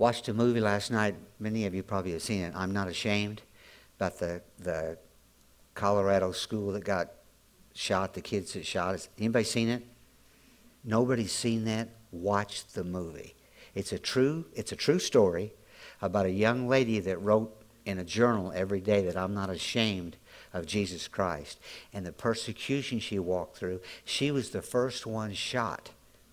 Watched 0.00 0.28
a 0.28 0.32
movie 0.32 0.62
last 0.62 0.90
night. 0.90 1.14
Many 1.38 1.66
of 1.66 1.74
you 1.74 1.82
probably 1.82 2.12
have 2.12 2.22
seen 2.22 2.40
it. 2.40 2.54
I'm 2.56 2.72
not 2.72 2.88
ashamed 2.88 3.42
about 3.98 4.18
the 4.18 4.40
the 4.58 4.96
Colorado 5.74 6.32
school 6.32 6.72
that 6.72 6.84
got 6.84 7.10
shot. 7.74 8.14
The 8.14 8.22
kids 8.22 8.54
that 8.54 8.64
shot. 8.64 8.92
Has 8.92 9.10
anybody 9.18 9.44
seen 9.44 9.68
it? 9.68 9.82
Nobody's 10.84 11.32
seen 11.32 11.66
that. 11.66 11.90
Watch 12.12 12.66
the 12.68 12.82
movie. 12.82 13.34
It's 13.74 13.92
a 13.92 13.98
true. 13.98 14.46
It's 14.54 14.72
a 14.72 14.74
true 14.74 14.98
story 14.98 15.52
about 16.00 16.24
a 16.24 16.30
young 16.30 16.66
lady 16.66 16.98
that 17.00 17.18
wrote 17.18 17.54
in 17.84 17.98
a 17.98 18.04
journal 18.04 18.54
every 18.54 18.80
day 18.80 19.04
that 19.04 19.18
I'm 19.18 19.34
not 19.34 19.50
ashamed 19.50 20.16
of 20.54 20.64
Jesus 20.64 21.08
Christ. 21.08 21.60
And 21.92 22.06
the 22.06 22.12
persecution 22.12 23.00
she 23.00 23.18
walked 23.18 23.58
through, 23.58 23.82
she 24.06 24.30
was 24.30 24.48
the 24.48 24.62
first 24.62 25.04
one 25.04 25.34
shot 25.34 25.90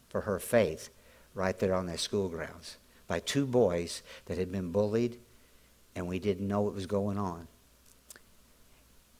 for 0.08 0.22
her 0.22 0.40
faith 0.40 0.90
right 1.34 1.60
there 1.60 1.74
on 1.74 1.86
their 1.86 1.98
school 1.98 2.30
grounds 2.30 2.78
by 3.08 3.20
two 3.20 3.46
boys 3.46 4.04
that 4.26 4.38
had 4.38 4.52
been 4.52 4.72
bullied, 4.72 5.17
and 5.96 6.08
we 6.08 6.20
didn't 6.20 6.48
know 6.48 6.62
what 6.62 6.76
was 6.76 6.86
going 6.86 7.17
on. 7.17 7.48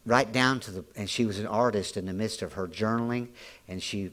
Right 0.06 0.32
down 0.32 0.60
to 0.62 0.71
the, 0.71 0.86
and 0.95 1.10
she 1.10 1.26
was 1.26 1.39
an 1.39 1.47
artist 1.47 1.97
in 1.97 2.06
the 2.06 2.13
midst 2.13 2.41
of 2.41 2.54
her 2.54 2.67
journaling, 2.67 3.30
and 3.67 3.82
she 3.82 4.12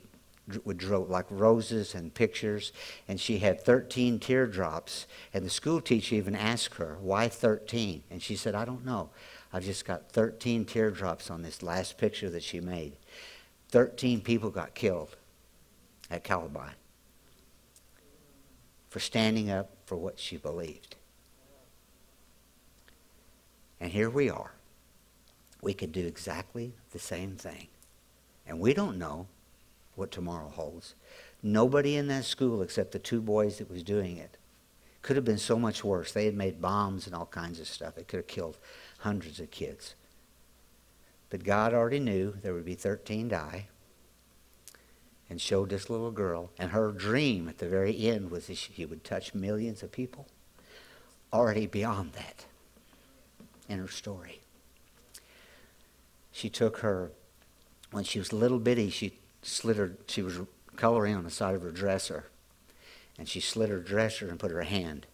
would 0.65 0.79
draw 0.79 0.99
like 0.99 1.27
roses 1.31 1.95
and 1.95 2.13
pictures, 2.13 2.73
and 3.09 3.21
she 3.21 3.39
had 3.39 3.61
13 3.61 4.19
teardrops. 4.19 5.07
And 5.33 5.45
the 5.45 5.51
school 5.51 5.81
teacher 5.81 6.17
even 6.17 6.35
asked 6.35 6.75
her, 6.77 6.99
Why 7.01 7.29
13? 7.29 8.03
And 8.11 8.23
she 8.23 8.37
said, 8.37 8.55
I 8.55 8.65
don't 8.65 8.85
know. 8.85 9.11
I've 9.53 9.65
just 9.65 9.85
got 9.85 10.11
13 10.11 10.65
teardrops 10.65 11.31
on 11.31 11.43
this 11.43 11.63
last 11.63 11.97
picture 11.97 12.29
that 12.31 12.43
she 12.43 12.61
made. 12.61 12.97
13 13.71 14.21
people 14.21 14.51
got 14.51 14.75
killed 14.75 15.17
at 16.11 16.25
Columbine 16.25 16.75
for 18.95 19.01
standing 19.01 19.51
up 19.51 19.71
for 19.87 19.97
what 19.97 20.21
she 20.21 20.37
believed. 20.37 20.95
And 23.81 23.91
here 23.91 24.09
we 24.09 24.31
are. 24.31 24.53
We 25.61 25.75
could 25.75 25.91
do 25.91 26.07
exactly 26.07 26.75
the 26.93 27.01
same 27.01 27.35
thing. 27.35 27.67
And 28.47 28.61
we 28.61 28.73
don't 28.73 28.97
know 28.97 29.27
what 29.97 30.13
tomorrow 30.13 30.49
holds. 30.49 30.95
Nobody 31.43 31.97
in 31.97 32.07
that 32.07 32.25
school 32.25 32.63
except 32.63 32.93
the 32.93 33.01
two 33.01 33.21
boys 33.21 33.59
that 33.59 33.69
was 33.69 33.83
doing 33.83 34.17
it. 34.17 34.37
Could 35.03 35.17
have 35.17 35.25
been 35.25 35.39
so 35.39 35.59
much 35.59 35.83
worse. 35.83 36.13
They 36.13 36.27
had 36.27 36.37
made 36.37 36.63
bombs 36.63 37.09
and 37.09 37.17
all 37.17 37.27
kinds 37.27 37.59
of 37.59 37.67
stuff. 37.67 37.99
It 37.99 38.07
could 38.07 38.19
have 38.19 38.27
killed 38.29 38.59
hundreds 38.99 39.41
of 39.41 39.51
kids. 39.51 39.97
But 41.31 41.43
God 41.43 41.75
already 41.75 41.99
knew 41.99 42.37
there 42.43 42.55
would 42.55 42.65
be 42.65 42.77
13 42.77 43.27
die 43.27 43.67
and 45.31 45.41
showed 45.41 45.71
this 45.71 45.89
little 45.89 46.11
girl. 46.11 46.51
And 46.59 46.71
her 46.71 46.93
dream 46.93 47.49
at 47.49 47.59
the 47.59 47.69
very 47.69 48.09
end 48.09 48.31
was 48.31 48.47
that 48.47 48.57
she 48.57 48.85
would 48.85 49.05
touch 49.05 49.35
millions 49.35 49.83
of 49.83 49.93
people. 49.93 50.27
Already 51.33 51.67
beyond 51.67 52.13
that 52.13 52.45
in 53.69 53.79
her 53.79 53.89
story. 53.89 54.41
She 56.31 56.49
took 56.49 56.79
her, 56.79 57.11
when 57.91 58.05
she 58.05 58.19
was 58.19 58.33
little 58.33 58.59
bitty, 58.59 58.91
she 58.91 59.19
slid 59.43 59.77
her, 59.77 59.97
she 60.07 60.23
was 60.23 60.41
coloring 60.77 61.15
on 61.15 61.25
the 61.25 61.31
side 61.31 61.55
of 61.55 61.63
her 61.63 61.71
dresser. 61.71 62.27
And 63.19 63.29
she 63.29 63.41
slid 63.41 63.71
her 63.71 63.79
dresser 63.79 64.29
and 64.29 64.39
put 64.39 64.51
her 64.51 64.63
hand. 64.63 65.07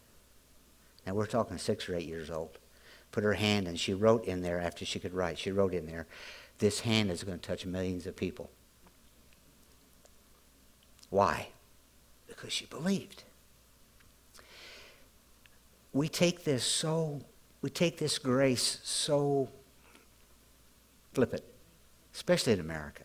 Now 1.06 1.14
we're 1.14 1.26
talking 1.26 1.58
six 1.58 1.88
or 1.88 1.94
eight 1.94 2.06
years 2.06 2.30
old. 2.30 2.58
Put 3.12 3.24
her 3.24 3.34
hand 3.34 3.68
and 3.68 3.78
she 3.78 3.92
wrote 3.92 4.24
in 4.24 4.42
there 4.42 4.60
after 4.60 4.84
she 4.84 4.98
could 5.00 5.14
write. 5.14 5.38
She 5.38 5.50
wrote 5.50 5.74
in 5.74 5.86
there, 5.86 6.06
this 6.58 6.80
hand 6.80 7.10
is 7.10 7.24
going 7.24 7.38
to 7.38 7.46
touch 7.46 7.66
millions 7.66 8.06
of 8.06 8.16
people. 8.16 8.50
Why? 11.10 11.48
Because 12.28 12.52
she 12.52 12.66
believed. 12.66 13.24
We 15.92 16.08
take 16.08 16.44
this 16.44 16.64
so, 16.64 17.20
we 17.62 17.70
take 17.70 17.98
this 17.98 18.18
grace 18.18 18.78
so 18.84 19.48
flippant, 21.12 21.42
especially 22.14 22.52
in 22.52 22.60
America. 22.60 23.04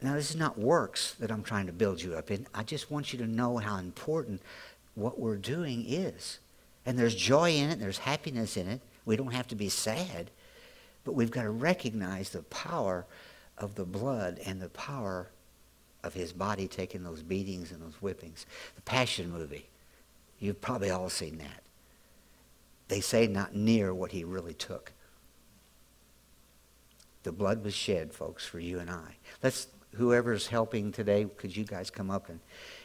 Now, 0.00 0.14
this 0.14 0.30
is 0.30 0.36
not 0.36 0.58
works 0.58 1.14
that 1.14 1.30
I'm 1.30 1.42
trying 1.42 1.66
to 1.66 1.72
build 1.72 2.00
you 2.02 2.14
up 2.14 2.30
in. 2.30 2.46
I 2.54 2.62
just 2.62 2.90
want 2.90 3.12
you 3.12 3.18
to 3.20 3.26
know 3.26 3.56
how 3.56 3.78
important 3.78 4.42
what 4.94 5.18
we're 5.18 5.36
doing 5.36 5.84
is. 5.88 6.38
And 6.86 6.98
there's 6.98 7.14
joy 7.14 7.52
in 7.52 7.70
it, 7.70 7.80
there's 7.80 7.98
happiness 7.98 8.56
in 8.56 8.68
it. 8.68 8.80
We 9.06 9.16
don't 9.16 9.32
have 9.32 9.48
to 9.48 9.54
be 9.54 9.68
sad, 9.68 10.30
but 11.04 11.12
we've 11.12 11.30
got 11.30 11.42
to 11.42 11.50
recognize 11.50 12.30
the 12.30 12.42
power 12.42 13.06
of 13.56 13.74
the 13.74 13.84
blood 13.84 14.40
and 14.44 14.60
the 14.60 14.68
power 14.68 15.28
of 16.04 16.14
his 16.14 16.32
body 16.32 16.68
taking 16.68 17.02
those 17.02 17.22
beatings 17.22 17.72
and 17.72 17.82
those 17.82 17.94
whippings. 18.00 18.46
The 18.76 18.82
Passion 18.82 19.32
movie, 19.32 19.68
you've 20.38 20.60
probably 20.60 20.90
all 20.90 21.08
seen 21.08 21.38
that. 21.38 21.62
They 22.88 23.00
say 23.00 23.26
not 23.26 23.54
near 23.54 23.94
what 23.94 24.12
he 24.12 24.22
really 24.22 24.54
took. 24.54 24.92
The 27.22 27.32
blood 27.32 27.64
was 27.64 27.74
shed, 27.74 28.12
folks, 28.12 28.46
for 28.46 28.60
you 28.60 28.78
and 28.78 28.90
I. 28.90 29.16
Let's 29.42 29.68
whoever's 29.94 30.46
helping 30.46 30.92
today, 30.92 31.26
could 31.36 31.56
you 31.56 31.64
guys 31.64 31.88
come 31.88 32.10
up 32.10 32.28
and, 32.28 32.40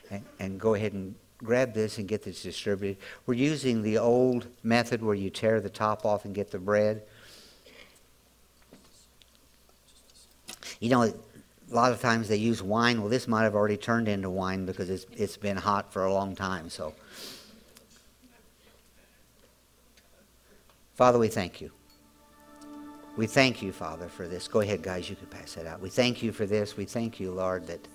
and, 0.09 0.23
and 0.39 0.59
go 0.59 0.75
ahead 0.75 0.93
and 0.93 1.15
grab 1.39 1.73
this 1.73 1.97
and 1.97 2.07
get 2.07 2.23
this 2.23 2.41
distributed? 2.43 2.97
We're 3.25 3.33
using 3.33 3.81
the 3.81 3.97
old 3.97 4.47
method 4.63 5.03
where 5.03 5.15
you 5.15 5.29
tear 5.29 5.59
the 5.59 5.69
top 5.69 6.05
off 6.05 6.23
and 6.23 6.33
get 6.33 6.51
the 6.51 6.59
bread. 6.59 7.03
You 10.79 10.89
know, 10.89 11.13
a 11.71 11.75
lot 11.75 11.91
of 11.91 12.01
times 12.01 12.27
they 12.27 12.37
use 12.37 12.63
wine. 12.63 12.99
Well, 12.99 13.09
this 13.09 13.27
might 13.27 13.43
have 13.43 13.55
already 13.55 13.77
turned 13.77 14.07
into 14.07 14.29
wine 14.29 14.65
because 14.65 14.89
it's, 14.89 15.05
it's 15.11 15.37
been 15.37 15.57
hot 15.57 15.93
for 15.93 16.05
a 16.05 16.13
long 16.13 16.35
time. 16.35 16.69
So, 16.69 16.93
Father, 20.95 21.19
we 21.19 21.27
thank 21.27 21.61
you. 21.61 21.71
We 23.17 23.27
thank 23.27 23.61
you, 23.61 23.71
Father, 23.71 24.07
for 24.07 24.27
this. 24.27 24.47
Go 24.47 24.61
ahead, 24.61 24.81
guys, 24.81 25.09
you 25.09 25.15
can 25.15 25.27
pass 25.27 25.53
that 25.55 25.65
out. 25.65 25.81
We 25.81 25.89
thank 25.89 26.23
you 26.23 26.31
for 26.31 26.45
this. 26.45 26.77
We 26.77 26.85
thank 26.85 27.19
you, 27.19 27.31
Lord, 27.31 27.67
that 27.67 27.85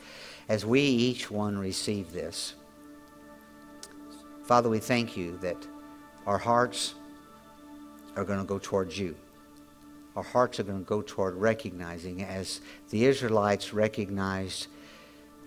as 0.48 0.66
we 0.66 0.80
each 0.80 1.30
one 1.30 1.56
receive 1.58 2.12
this, 2.12 2.54
Father, 4.44 4.68
we 4.68 4.78
thank 4.78 5.16
you 5.16 5.38
that 5.38 5.56
our 6.26 6.36
hearts 6.36 6.94
are 8.16 8.24
going 8.24 8.38
to 8.38 8.44
go 8.44 8.58
towards 8.58 8.98
you. 8.98 9.16
Our 10.16 10.22
hearts 10.22 10.60
are 10.60 10.64
going 10.64 10.78
to 10.78 10.88
go 10.88 11.02
toward 11.02 11.34
recognizing, 11.34 12.22
as 12.22 12.60
the 12.90 13.04
Israelites 13.04 13.74
recognized 13.74 14.68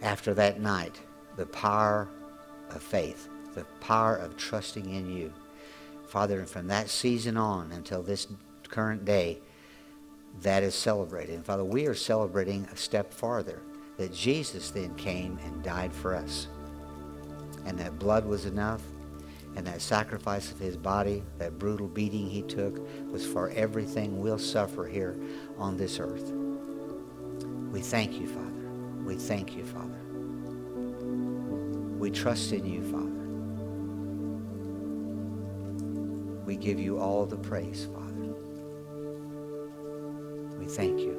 after 0.01 0.33
that 0.33 0.59
night, 0.59 0.99
the 1.37 1.45
power 1.45 2.09
of 2.71 2.81
faith, 2.81 3.29
the 3.55 3.63
power 3.79 4.17
of 4.17 4.35
trusting 4.35 4.93
in 4.93 5.09
you. 5.09 5.33
Father, 6.07 6.39
and 6.39 6.49
from 6.49 6.67
that 6.67 6.89
season 6.89 7.37
on 7.37 7.71
until 7.71 8.01
this 8.01 8.27
current 8.69 9.05
day, 9.05 9.39
that 10.41 10.63
is 10.63 10.75
celebrated. 10.75 11.35
And 11.35 11.45
Father, 11.45 11.63
we 11.63 11.87
are 11.87 11.95
celebrating 11.95 12.65
a 12.65 12.77
step 12.77 13.13
farther 13.13 13.61
that 13.97 14.13
Jesus 14.13 14.69
then 14.69 14.93
came 14.95 15.39
and 15.45 15.63
died 15.63 15.93
for 15.93 16.13
us. 16.15 16.47
And 17.65 17.77
that 17.79 17.97
blood 17.97 18.25
was 18.25 18.45
enough, 18.45 18.81
and 19.57 19.65
that 19.65 19.81
sacrifice 19.81 20.51
of 20.51 20.59
his 20.59 20.77
body, 20.77 21.23
that 21.39 21.57
brutal 21.57 21.87
beating 21.87 22.29
he 22.29 22.43
took, 22.43 22.79
was 23.11 23.25
for 23.25 23.49
everything 23.49 24.19
we'll 24.19 24.37
suffer 24.37 24.85
here 24.85 25.17
on 25.57 25.75
this 25.75 25.99
earth. 25.99 26.31
We 27.71 27.81
thank 27.81 28.13
you, 28.13 28.27
Father. 28.27 28.69
We 29.03 29.15
thank 29.15 29.55
you, 29.55 29.65
Father. 29.65 29.99
We 31.97 32.11
trust 32.11 32.51
in 32.51 32.65
you, 32.67 32.83
Father. 32.83 33.05
We 36.45 36.55
give 36.55 36.79
you 36.79 36.99
all 36.99 37.25
the 37.25 37.37
praise, 37.37 37.87
Father 37.91 38.35
We 40.59 40.67
thank 40.67 40.99
you. 40.99 41.16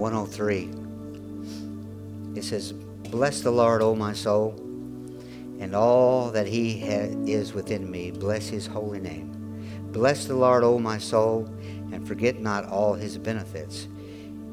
103. 0.00 0.70
It 2.34 2.42
says, 2.42 2.72
Bless 2.72 3.42
the 3.42 3.50
Lord, 3.50 3.82
O 3.82 3.94
my 3.94 4.14
soul, 4.14 4.54
and 5.58 5.76
all 5.76 6.30
that 6.30 6.46
he 6.46 6.80
ha- 6.80 7.14
is 7.26 7.52
within 7.52 7.90
me. 7.90 8.10
Bless 8.10 8.48
his 8.48 8.66
holy 8.66 8.98
name. 8.98 9.30
Bless 9.92 10.24
the 10.24 10.34
Lord, 10.34 10.64
O 10.64 10.78
my 10.78 10.96
soul, 10.96 11.44
and 11.92 12.08
forget 12.08 12.40
not 12.40 12.64
all 12.64 12.94
his 12.94 13.18
benefits. 13.18 13.88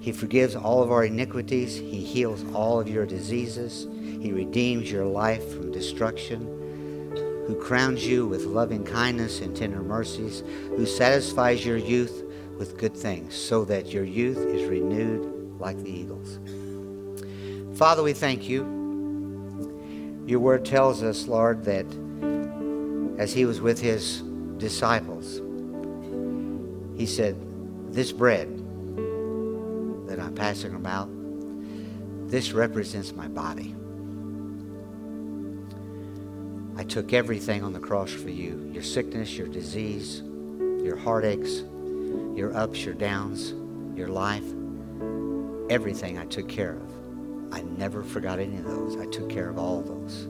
He 0.01 0.11
forgives 0.11 0.53
all 0.53 0.83
of 0.83 0.91
our 0.91 1.05
iniquities. 1.05 1.77
He 1.77 2.03
heals 2.03 2.43
all 2.53 2.81
of 2.81 2.89
your 2.89 3.05
diseases. 3.05 3.87
He 4.21 4.33
redeems 4.33 4.91
your 4.91 5.05
life 5.05 5.47
from 5.53 5.71
destruction. 5.71 6.41
Who 7.47 7.55
crowns 7.55 8.05
you 8.05 8.27
with 8.27 8.43
loving 8.43 8.83
kindness 8.83 9.39
and 9.39 9.55
tender 9.55 9.81
mercies. 9.81 10.43
Who 10.75 10.85
satisfies 10.85 11.65
your 11.65 11.77
youth 11.77 12.25
with 12.57 12.77
good 12.77 12.97
things, 12.97 13.33
so 13.33 13.63
that 13.65 13.87
your 13.87 14.03
youth 14.03 14.39
is 14.39 14.67
renewed 14.67 15.36
like 15.59 15.77
the 15.83 15.89
eagles. 15.89 16.39
Father, 17.77 18.03
we 18.03 18.13
thank 18.13 18.49
you. 18.49 18.63
Your 20.25 20.39
word 20.39 20.65
tells 20.65 21.03
us, 21.03 21.27
Lord, 21.27 21.63
that 21.65 21.85
as 23.17 23.33
he 23.33 23.45
was 23.45 23.61
with 23.61 23.79
his 23.79 24.21
disciples, 24.57 25.41
he 26.97 27.05
said, 27.05 27.35
This 27.93 28.11
bread 28.11 28.47
that 30.07 30.19
I'm 30.19 30.33
passing 30.35 30.75
about, 30.75 31.09
this 32.29 32.51
represents 32.51 33.13
my 33.13 33.27
body. 33.27 33.75
I 36.77 36.83
took 36.83 37.13
everything 37.13 37.63
on 37.63 37.73
the 37.73 37.79
cross 37.79 38.11
for 38.11 38.29
you 38.29 38.69
your 38.73 38.83
sickness, 38.83 39.35
your 39.35 39.47
disease, 39.47 40.21
your 40.83 40.95
heartaches, 40.95 41.61
your 42.35 42.55
ups, 42.55 42.83
your 42.83 42.93
downs, 42.93 43.53
your 43.97 44.09
life. 44.09 44.43
Everything 45.69 46.17
I 46.17 46.25
took 46.25 46.47
care 46.47 46.77
of. 46.77 47.53
I 47.53 47.61
never 47.61 48.03
forgot 48.03 48.39
any 48.39 48.57
of 48.57 48.63
those. 48.65 48.97
I 48.97 49.05
took 49.05 49.29
care 49.29 49.49
of 49.49 49.57
all 49.57 49.79
of 49.79 49.87
those. 49.87 50.23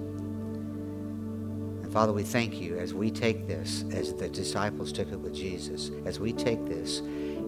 And 1.83 1.91
Father, 1.91 2.11
we 2.11 2.23
thank 2.23 2.59
you 2.59 2.77
as 2.77 2.93
we 2.93 3.11
take 3.11 3.47
this, 3.47 3.85
as 3.91 4.13
the 4.13 4.29
disciples 4.29 4.91
took 4.91 5.11
it 5.11 5.19
with 5.19 5.33
Jesus, 5.33 5.91
as 6.05 6.19
we 6.19 6.33
take 6.33 6.65
this, 6.65 7.01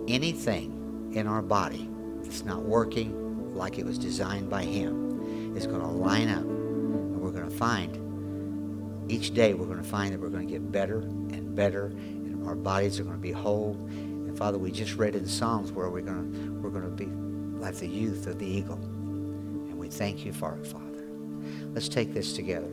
anything 0.07 1.11
in 1.13 1.27
our 1.27 1.41
body 1.41 1.89
that's 2.21 2.45
not 2.45 2.61
working 2.61 3.55
like 3.55 3.79
it 3.79 3.85
was 3.85 3.97
designed 3.97 4.49
by 4.49 4.63
Him 4.63 5.55
is 5.57 5.65
going 5.65 5.81
to 5.81 5.87
line 5.87 6.29
up. 6.29 6.43
And 6.43 7.19
we're 7.19 7.31
going 7.31 7.49
to 7.49 7.55
find, 7.55 9.11
each 9.11 9.33
day, 9.33 9.55
we're 9.55 9.65
going 9.65 9.81
to 9.81 9.83
find 9.83 10.13
that 10.13 10.19
we're 10.19 10.29
going 10.29 10.47
to 10.47 10.53
get 10.53 10.71
better 10.71 10.99
and 10.99 11.55
better, 11.55 11.87
and 11.87 12.47
our 12.47 12.55
bodies 12.55 12.99
are 12.99 13.03
going 13.03 13.15
to 13.15 13.21
be 13.21 13.31
whole. 13.31 13.73
And 13.89 14.37
Father, 14.37 14.59
we 14.59 14.71
just 14.71 14.95
read 14.95 15.15
in 15.15 15.25
Psalms 15.25 15.71
where 15.71 15.89
we're 15.89 16.01
going 16.01 16.31
to, 16.31 16.51
we're 16.61 16.69
going 16.69 16.83
to 16.83 16.89
be 16.89 17.07
like 17.59 17.75
the 17.75 17.87
youth 17.87 18.27
of 18.27 18.39
the 18.39 18.45
eagle. 18.45 18.75
And 18.75 19.77
we 19.77 19.89
thank 19.89 20.25
you 20.25 20.33
for 20.33 20.55
it, 20.55 20.65
Father. 20.65 20.85
Let's 21.73 21.89
take 21.89 22.13
this 22.13 22.33
together. 22.33 22.71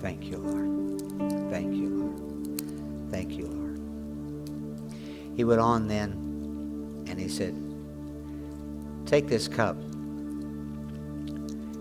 Thank 0.00 0.24
you, 0.24 0.36
Lord. 0.36 1.50
Thank 1.50 1.74
you, 1.74 1.88
Lord. 1.88 3.10
Thank 3.10 3.32
you, 3.38 3.46
Lord. 3.46 3.80
He 5.36 5.44
went 5.44 5.60
on 5.60 5.88
then 5.88 6.12
and 7.08 7.18
he 7.18 7.28
said, 7.28 7.54
Take 9.06 9.28
this 9.28 9.48
cup. 9.48 9.76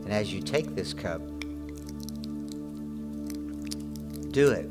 And 0.06 0.12
as 0.12 0.34
you 0.34 0.42
take 0.42 0.76
this 0.76 0.94
cup, 0.94 1.22
do 4.34 4.52
it 4.52 4.66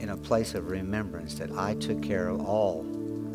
in 0.00 0.08
a 0.08 0.16
place 0.16 0.54
of 0.54 0.70
remembrance 0.70 1.34
that 1.34 1.52
I 1.52 1.74
took 1.74 2.02
care 2.02 2.28
of 2.28 2.40
all 2.40 2.80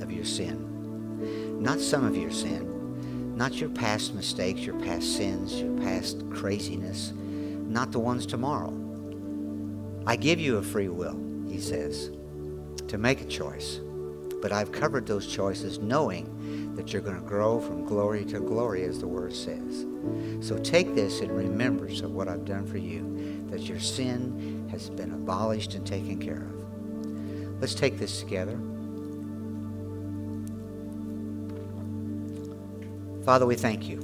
of 0.02 0.12
your 0.12 0.26
sin. 0.26 1.62
Not 1.62 1.80
some 1.80 2.04
of 2.04 2.18
your 2.18 2.32
sin, 2.32 3.38
not 3.38 3.62
your 3.62 3.70
past 3.70 4.16
mistakes, 4.16 4.62
your 4.62 4.80
past 4.80 5.16
sins, 5.16 5.62
your 5.62 5.78
past 5.82 6.24
craziness, 6.32 7.14
not 7.16 7.92
the 7.92 8.00
ones 8.00 8.26
tomorrow. 8.26 8.74
I 10.08 10.16
give 10.16 10.40
you 10.40 10.58
a 10.58 10.64
free 10.64 10.90
will, 10.90 11.18
he 11.48 11.60
says, 11.60 12.10
to 12.88 12.98
make 12.98 13.22
a 13.22 13.26
choice. 13.26 13.80
But 14.42 14.52
I've 14.52 14.72
covered 14.72 15.06
those 15.06 15.28
choices 15.28 15.78
knowing 15.78 16.74
that 16.76 16.92
you're 16.92 17.04
going 17.04 17.22
to 17.22 17.28
grow 17.28 17.60
from 17.60 17.86
glory 17.86 18.26
to 18.26 18.40
glory, 18.40 18.84
as 18.84 19.00
the 19.00 19.08
word 19.08 19.36
says. 19.36 19.86
So 20.40 20.58
take 20.58 20.96
this 20.96 21.20
in 21.20 21.32
remembrance 21.32 22.02
of 22.02 22.14
what 22.14 22.28
I've 22.28 22.46
done 22.46 22.66
for 22.66 22.78
you, 22.78 23.39
that 23.50 23.62
your 23.62 23.80
sin 23.80 24.68
has 24.72 24.90
been 24.90 25.12
abolished 25.12 25.76
and 25.76 25.86
taken 25.86 26.20
care 26.20 26.44
of. 26.44 27.62
Let's 27.62 27.76
take 27.76 27.98
this 27.98 28.20
together. 28.20 28.58
Father, 33.26 33.46
we 33.46 33.56
thank 33.56 33.88
you. 33.88 34.00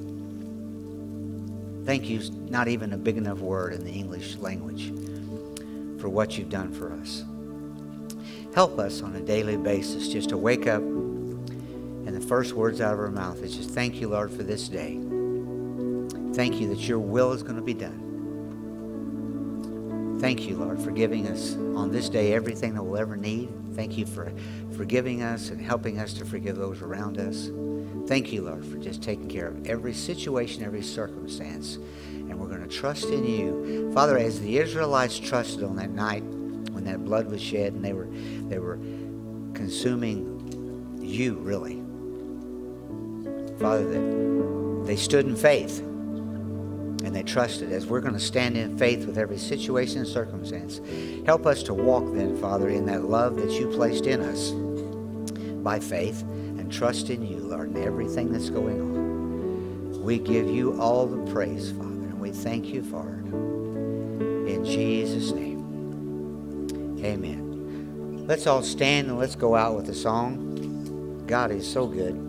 Thank 1.85 2.05
you 2.09 2.19
is 2.19 2.31
not 2.31 2.67
even 2.67 2.93
a 2.93 2.97
big 2.97 3.17
enough 3.17 3.39
word 3.39 3.73
in 3.73 3.83
the 3.83 3.91
English 3.91 4.37
language 4.37 4.89
for 5.99 6.09
what 6.09 6.37
you've 6.37 6.49
done 6.49 6.71
for 6.71 6.91
us. 6.93 7.23
Help 8.53 8.79
us 8.79 9.01
on 9.01 9.15
a 9.15 9.21
daily 9.21 9.57
basis 9.57 10.09
just 10.09 10.29
to 10.29 10.37
wake 10.37 10.67
up 10.67 10.81
and 12.05 12.15
the 12.15 12.21
first 12.21 12.53
words 12.53 12.81
out 12.81 12.93
of 12.93 12.99
our 12.99 13.09
mouth 13.09 13.41
is 13.41 13.55
just 13.55 13.71
thank 13.71 13.95
you, 13.95 14.09
Lord, 14.09 14.31
for 14.31 14.43
this 14.43 14.69
day. 14.69 14.99
Thank 16.33 16.61
you 16.61 16.67
that 16.69 16.87
your 16.87 16.99
will 16.99 17.31
is 17.31 17.41
going 17.41 17.55
to 17.55 17.63
be 17.63 17.73
done. 17.73 18.04
Thank 20.25 20.47
you, 20.47 20.55
Lord, 20.57 20.81
for 20.81 20.89
giving 20.89 21.27
us 21.27 21.53
on 21.53 21.91
this 21.91 22.09
day 22.09 22.33
everything 22.33 22.73
that 22.73 22.81
we'll 22.81 22.99
ever 22.99 23.15
need. 23.15 23.47
Thank 23.75 23.95
you 23.95 24.07
for 24.07 24.33
forgiving 24.75 25.21
us 25.21 25.51
and 25.51 25.61
helping 25.61 25.99
us 25.99 26.13
to 26.13 26.25
forgive 26.25 26.55
those 26.55 26.81
around 26.81 27.19
us. 27.19 27.51
Thank 28.07 28.33
you, 28.33 28.41
Lord, 28.41 28.65
for 28.65 28.77
just 28.77 29.03
taking 29.03 29.29
care 29.29 29.49
of 29.49 29.67
every 29.67 29.93
situation, 29.93 30.63
every 30.63 30.81
circumstance. 30.81 31.75
And 31.75 32.39
we're 32.39 32.47
going 32.47 32.67
to 32.67 32.75
trust 32.75 33.05
in 33.05 33.23
you. 33.23 33.91
Father, 33.93 34.17
as 34.17 34.41
the 34.41 34.57
Israelites 34.57 35.19
trusted 35.19 35.63
on 35.63 35.75
that 35.75 35.91
night 35.91 36.23
when 36.23 36.85
that 36.85 37.05
blood 37.05 37.29
was 37.29 37.39
shed 37.39 37.73
and 37.73 37.85
they 37.85 37.93
were 37.93 38.07
they 38.49 38.57
were 38.57 38.77
consuming 39.53 40.97
you, 41.03 41.35
really. 41.35 41.83
Father, 43.59 43.87
that 43.91 44.85
they 44.87 44.95
stood 44.95 45.27
in 45.27 45.35
faith 45.35 45.83
and 47.05 47.15
they 47.15 47.23
trusted 47.23 47.71
as 47.71 47.85
we're 47.85 48.01
going 48.01 48.13
to 48.13 48.19
stand 48.19 48.57
in 48.57 48.77
faith 48.77 49.05
with 49.05 49.17
every 49.17 49.37
situation 49.37 49.99
and 49.99 50.07
circumstance. 50.07 50.81
Help 51.25 51.45
us 51.45 51.61
to 51.63 51.73
walk 51.73 52.03
then, 52.15 52.35
Father, 52.37 52.69
in 52.69 52.85
that 52.87 53.03
love 53.03 53.35
that 53.35 53.51
you 53.51 53.67
placed 53.69 54.07
in 54.07 54.21
us 54.21 54.51
by 55.63 55.79
faith 55.79 56.21
and 56.23 56.71
trust 56.71 57.11
in 57.11 57.25
you, 57.25 57.37
Lord, 57.37 57.69
in 57.69 57.83
everything 57.83 58.31
that's 58.31 58.49
going 58.49 58.81
on. 58.81 60.01
We 60.01 60.17
give 60.17 60.49
you 60.49 60.79
all 60.81 61.05
the 61.05 61.31
praise, 61.31 61.71
Father, 61.71 61.89
and 61.89 62.19
we 62.19 62.31
thank 62.31 62.65
you 62.65 62.81
for 62.83 63.07
it. 63.07 63.25
In 64.51 64.65
Jesus' 64.65 65.31
name, 65.31 65.59
amen. 67.03 68.25
Let's 68.27 68.47
all 68.47 68.63
stand 68.63 69.09
and 69.09 69.19
let's 69.19 69.35
go 69.35 69.55
out 69.55 69.75
with 69.75 69.89
a 69.89 69.93
song. 69.93 71.23
God 71.27 71.51
is 71.51 71.71
so 71.71 71.85
good. 71.85 72.24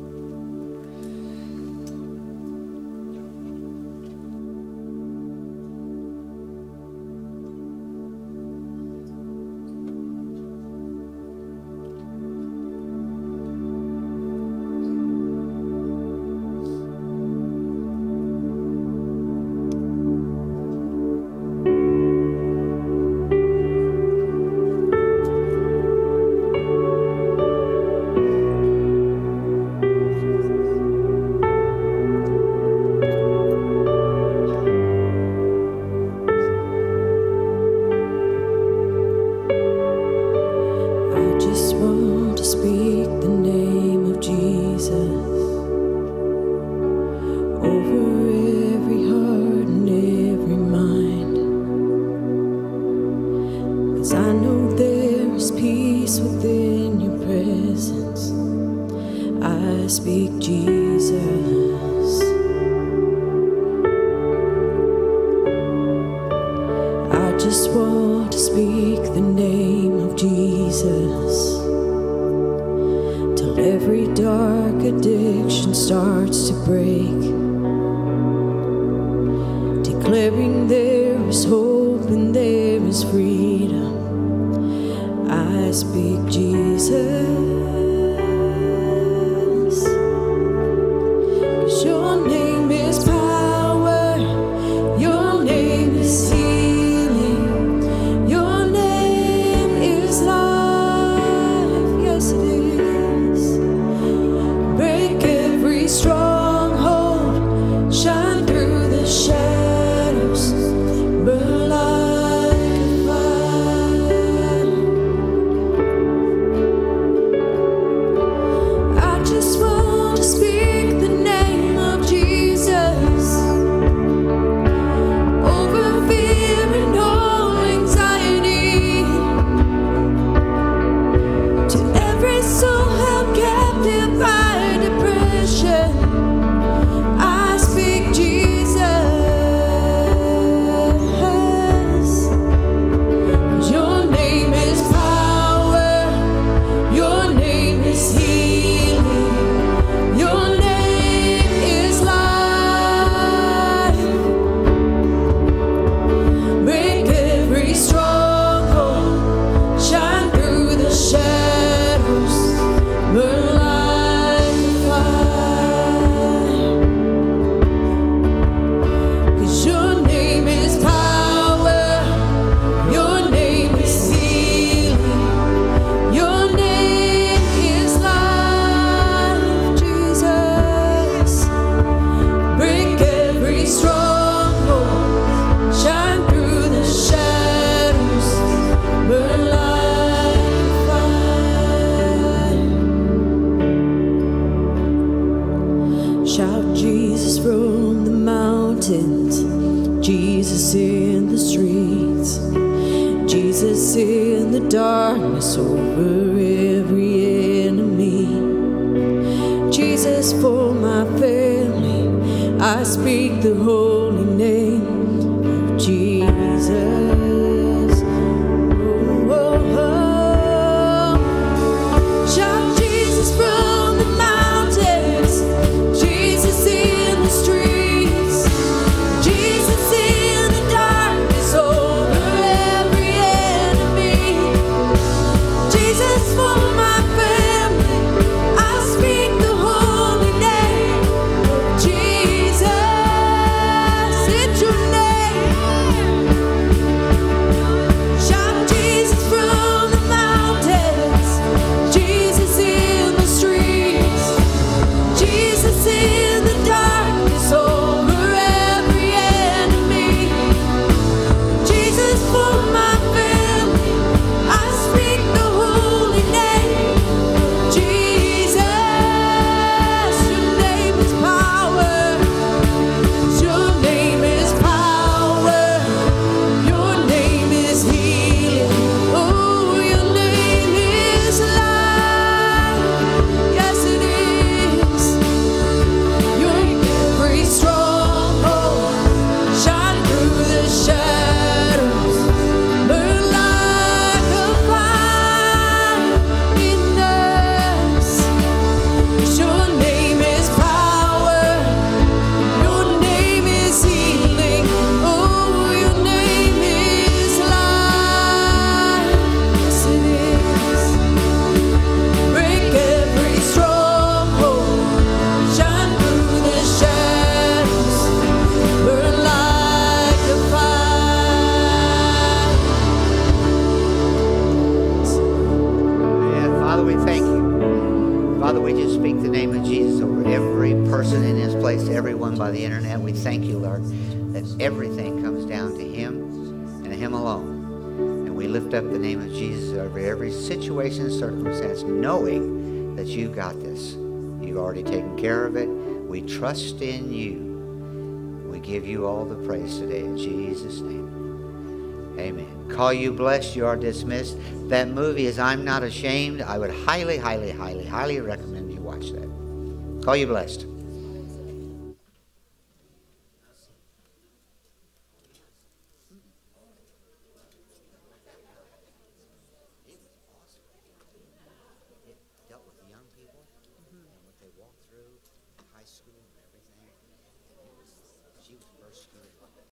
situation 340.36 341.06
and 341.06 341.12
circumstance, 341.12 341.82
knowing 341.82 342.96
that 342.96 343.06
you've 343.06 343.34
got 343.34 343.58
this. 343.60 343.94
You've 344.40 344.58
already 344.58 344.82
taken 344.82 345.16
care 345.18 345.46
of 345.46 345.56
it. 345.56 345.66
We 345.66 346.22
trust 346.22 346.80
in 346.82 347.12
you. 347.12 348.48
We 348.50 348.58
give 348.60 348.86
you 348.86 349.06
all 349.06 349.24
the 349.24 349.36
praise 349.46 349.78
today 349.78 350.00
in 350.00 350.16
Jesus' 350.16 350.80
name. 350.80 352.16
Amen. 352.18 352.68
Call 352.70 352.92
you 352.92 353.12
blessed. 353.12 353.56
You 353.56 353.66
are 353.66 353.76
dismissed. 353.76 354.36
That 354.68 354.88
movie 354.88 355.26
is 355.26 355.38
I'm 355.38 355.64
Not 355.64 355.82
Ashamed. 355.82 356.42
I 356.42 356.58
would 356.58 356.70
highly, 356.70 357.18
highly, 357.18 357.50
highly, 357.50 357.84
highly 357.84 358.20
recommend 358.20 358.72
you 358.72 358.80
watch 358.80 359.10
that. 359.12 360.02
Call 360.04 360.16
you 360.16 360.26
blessed. 360.26 360.66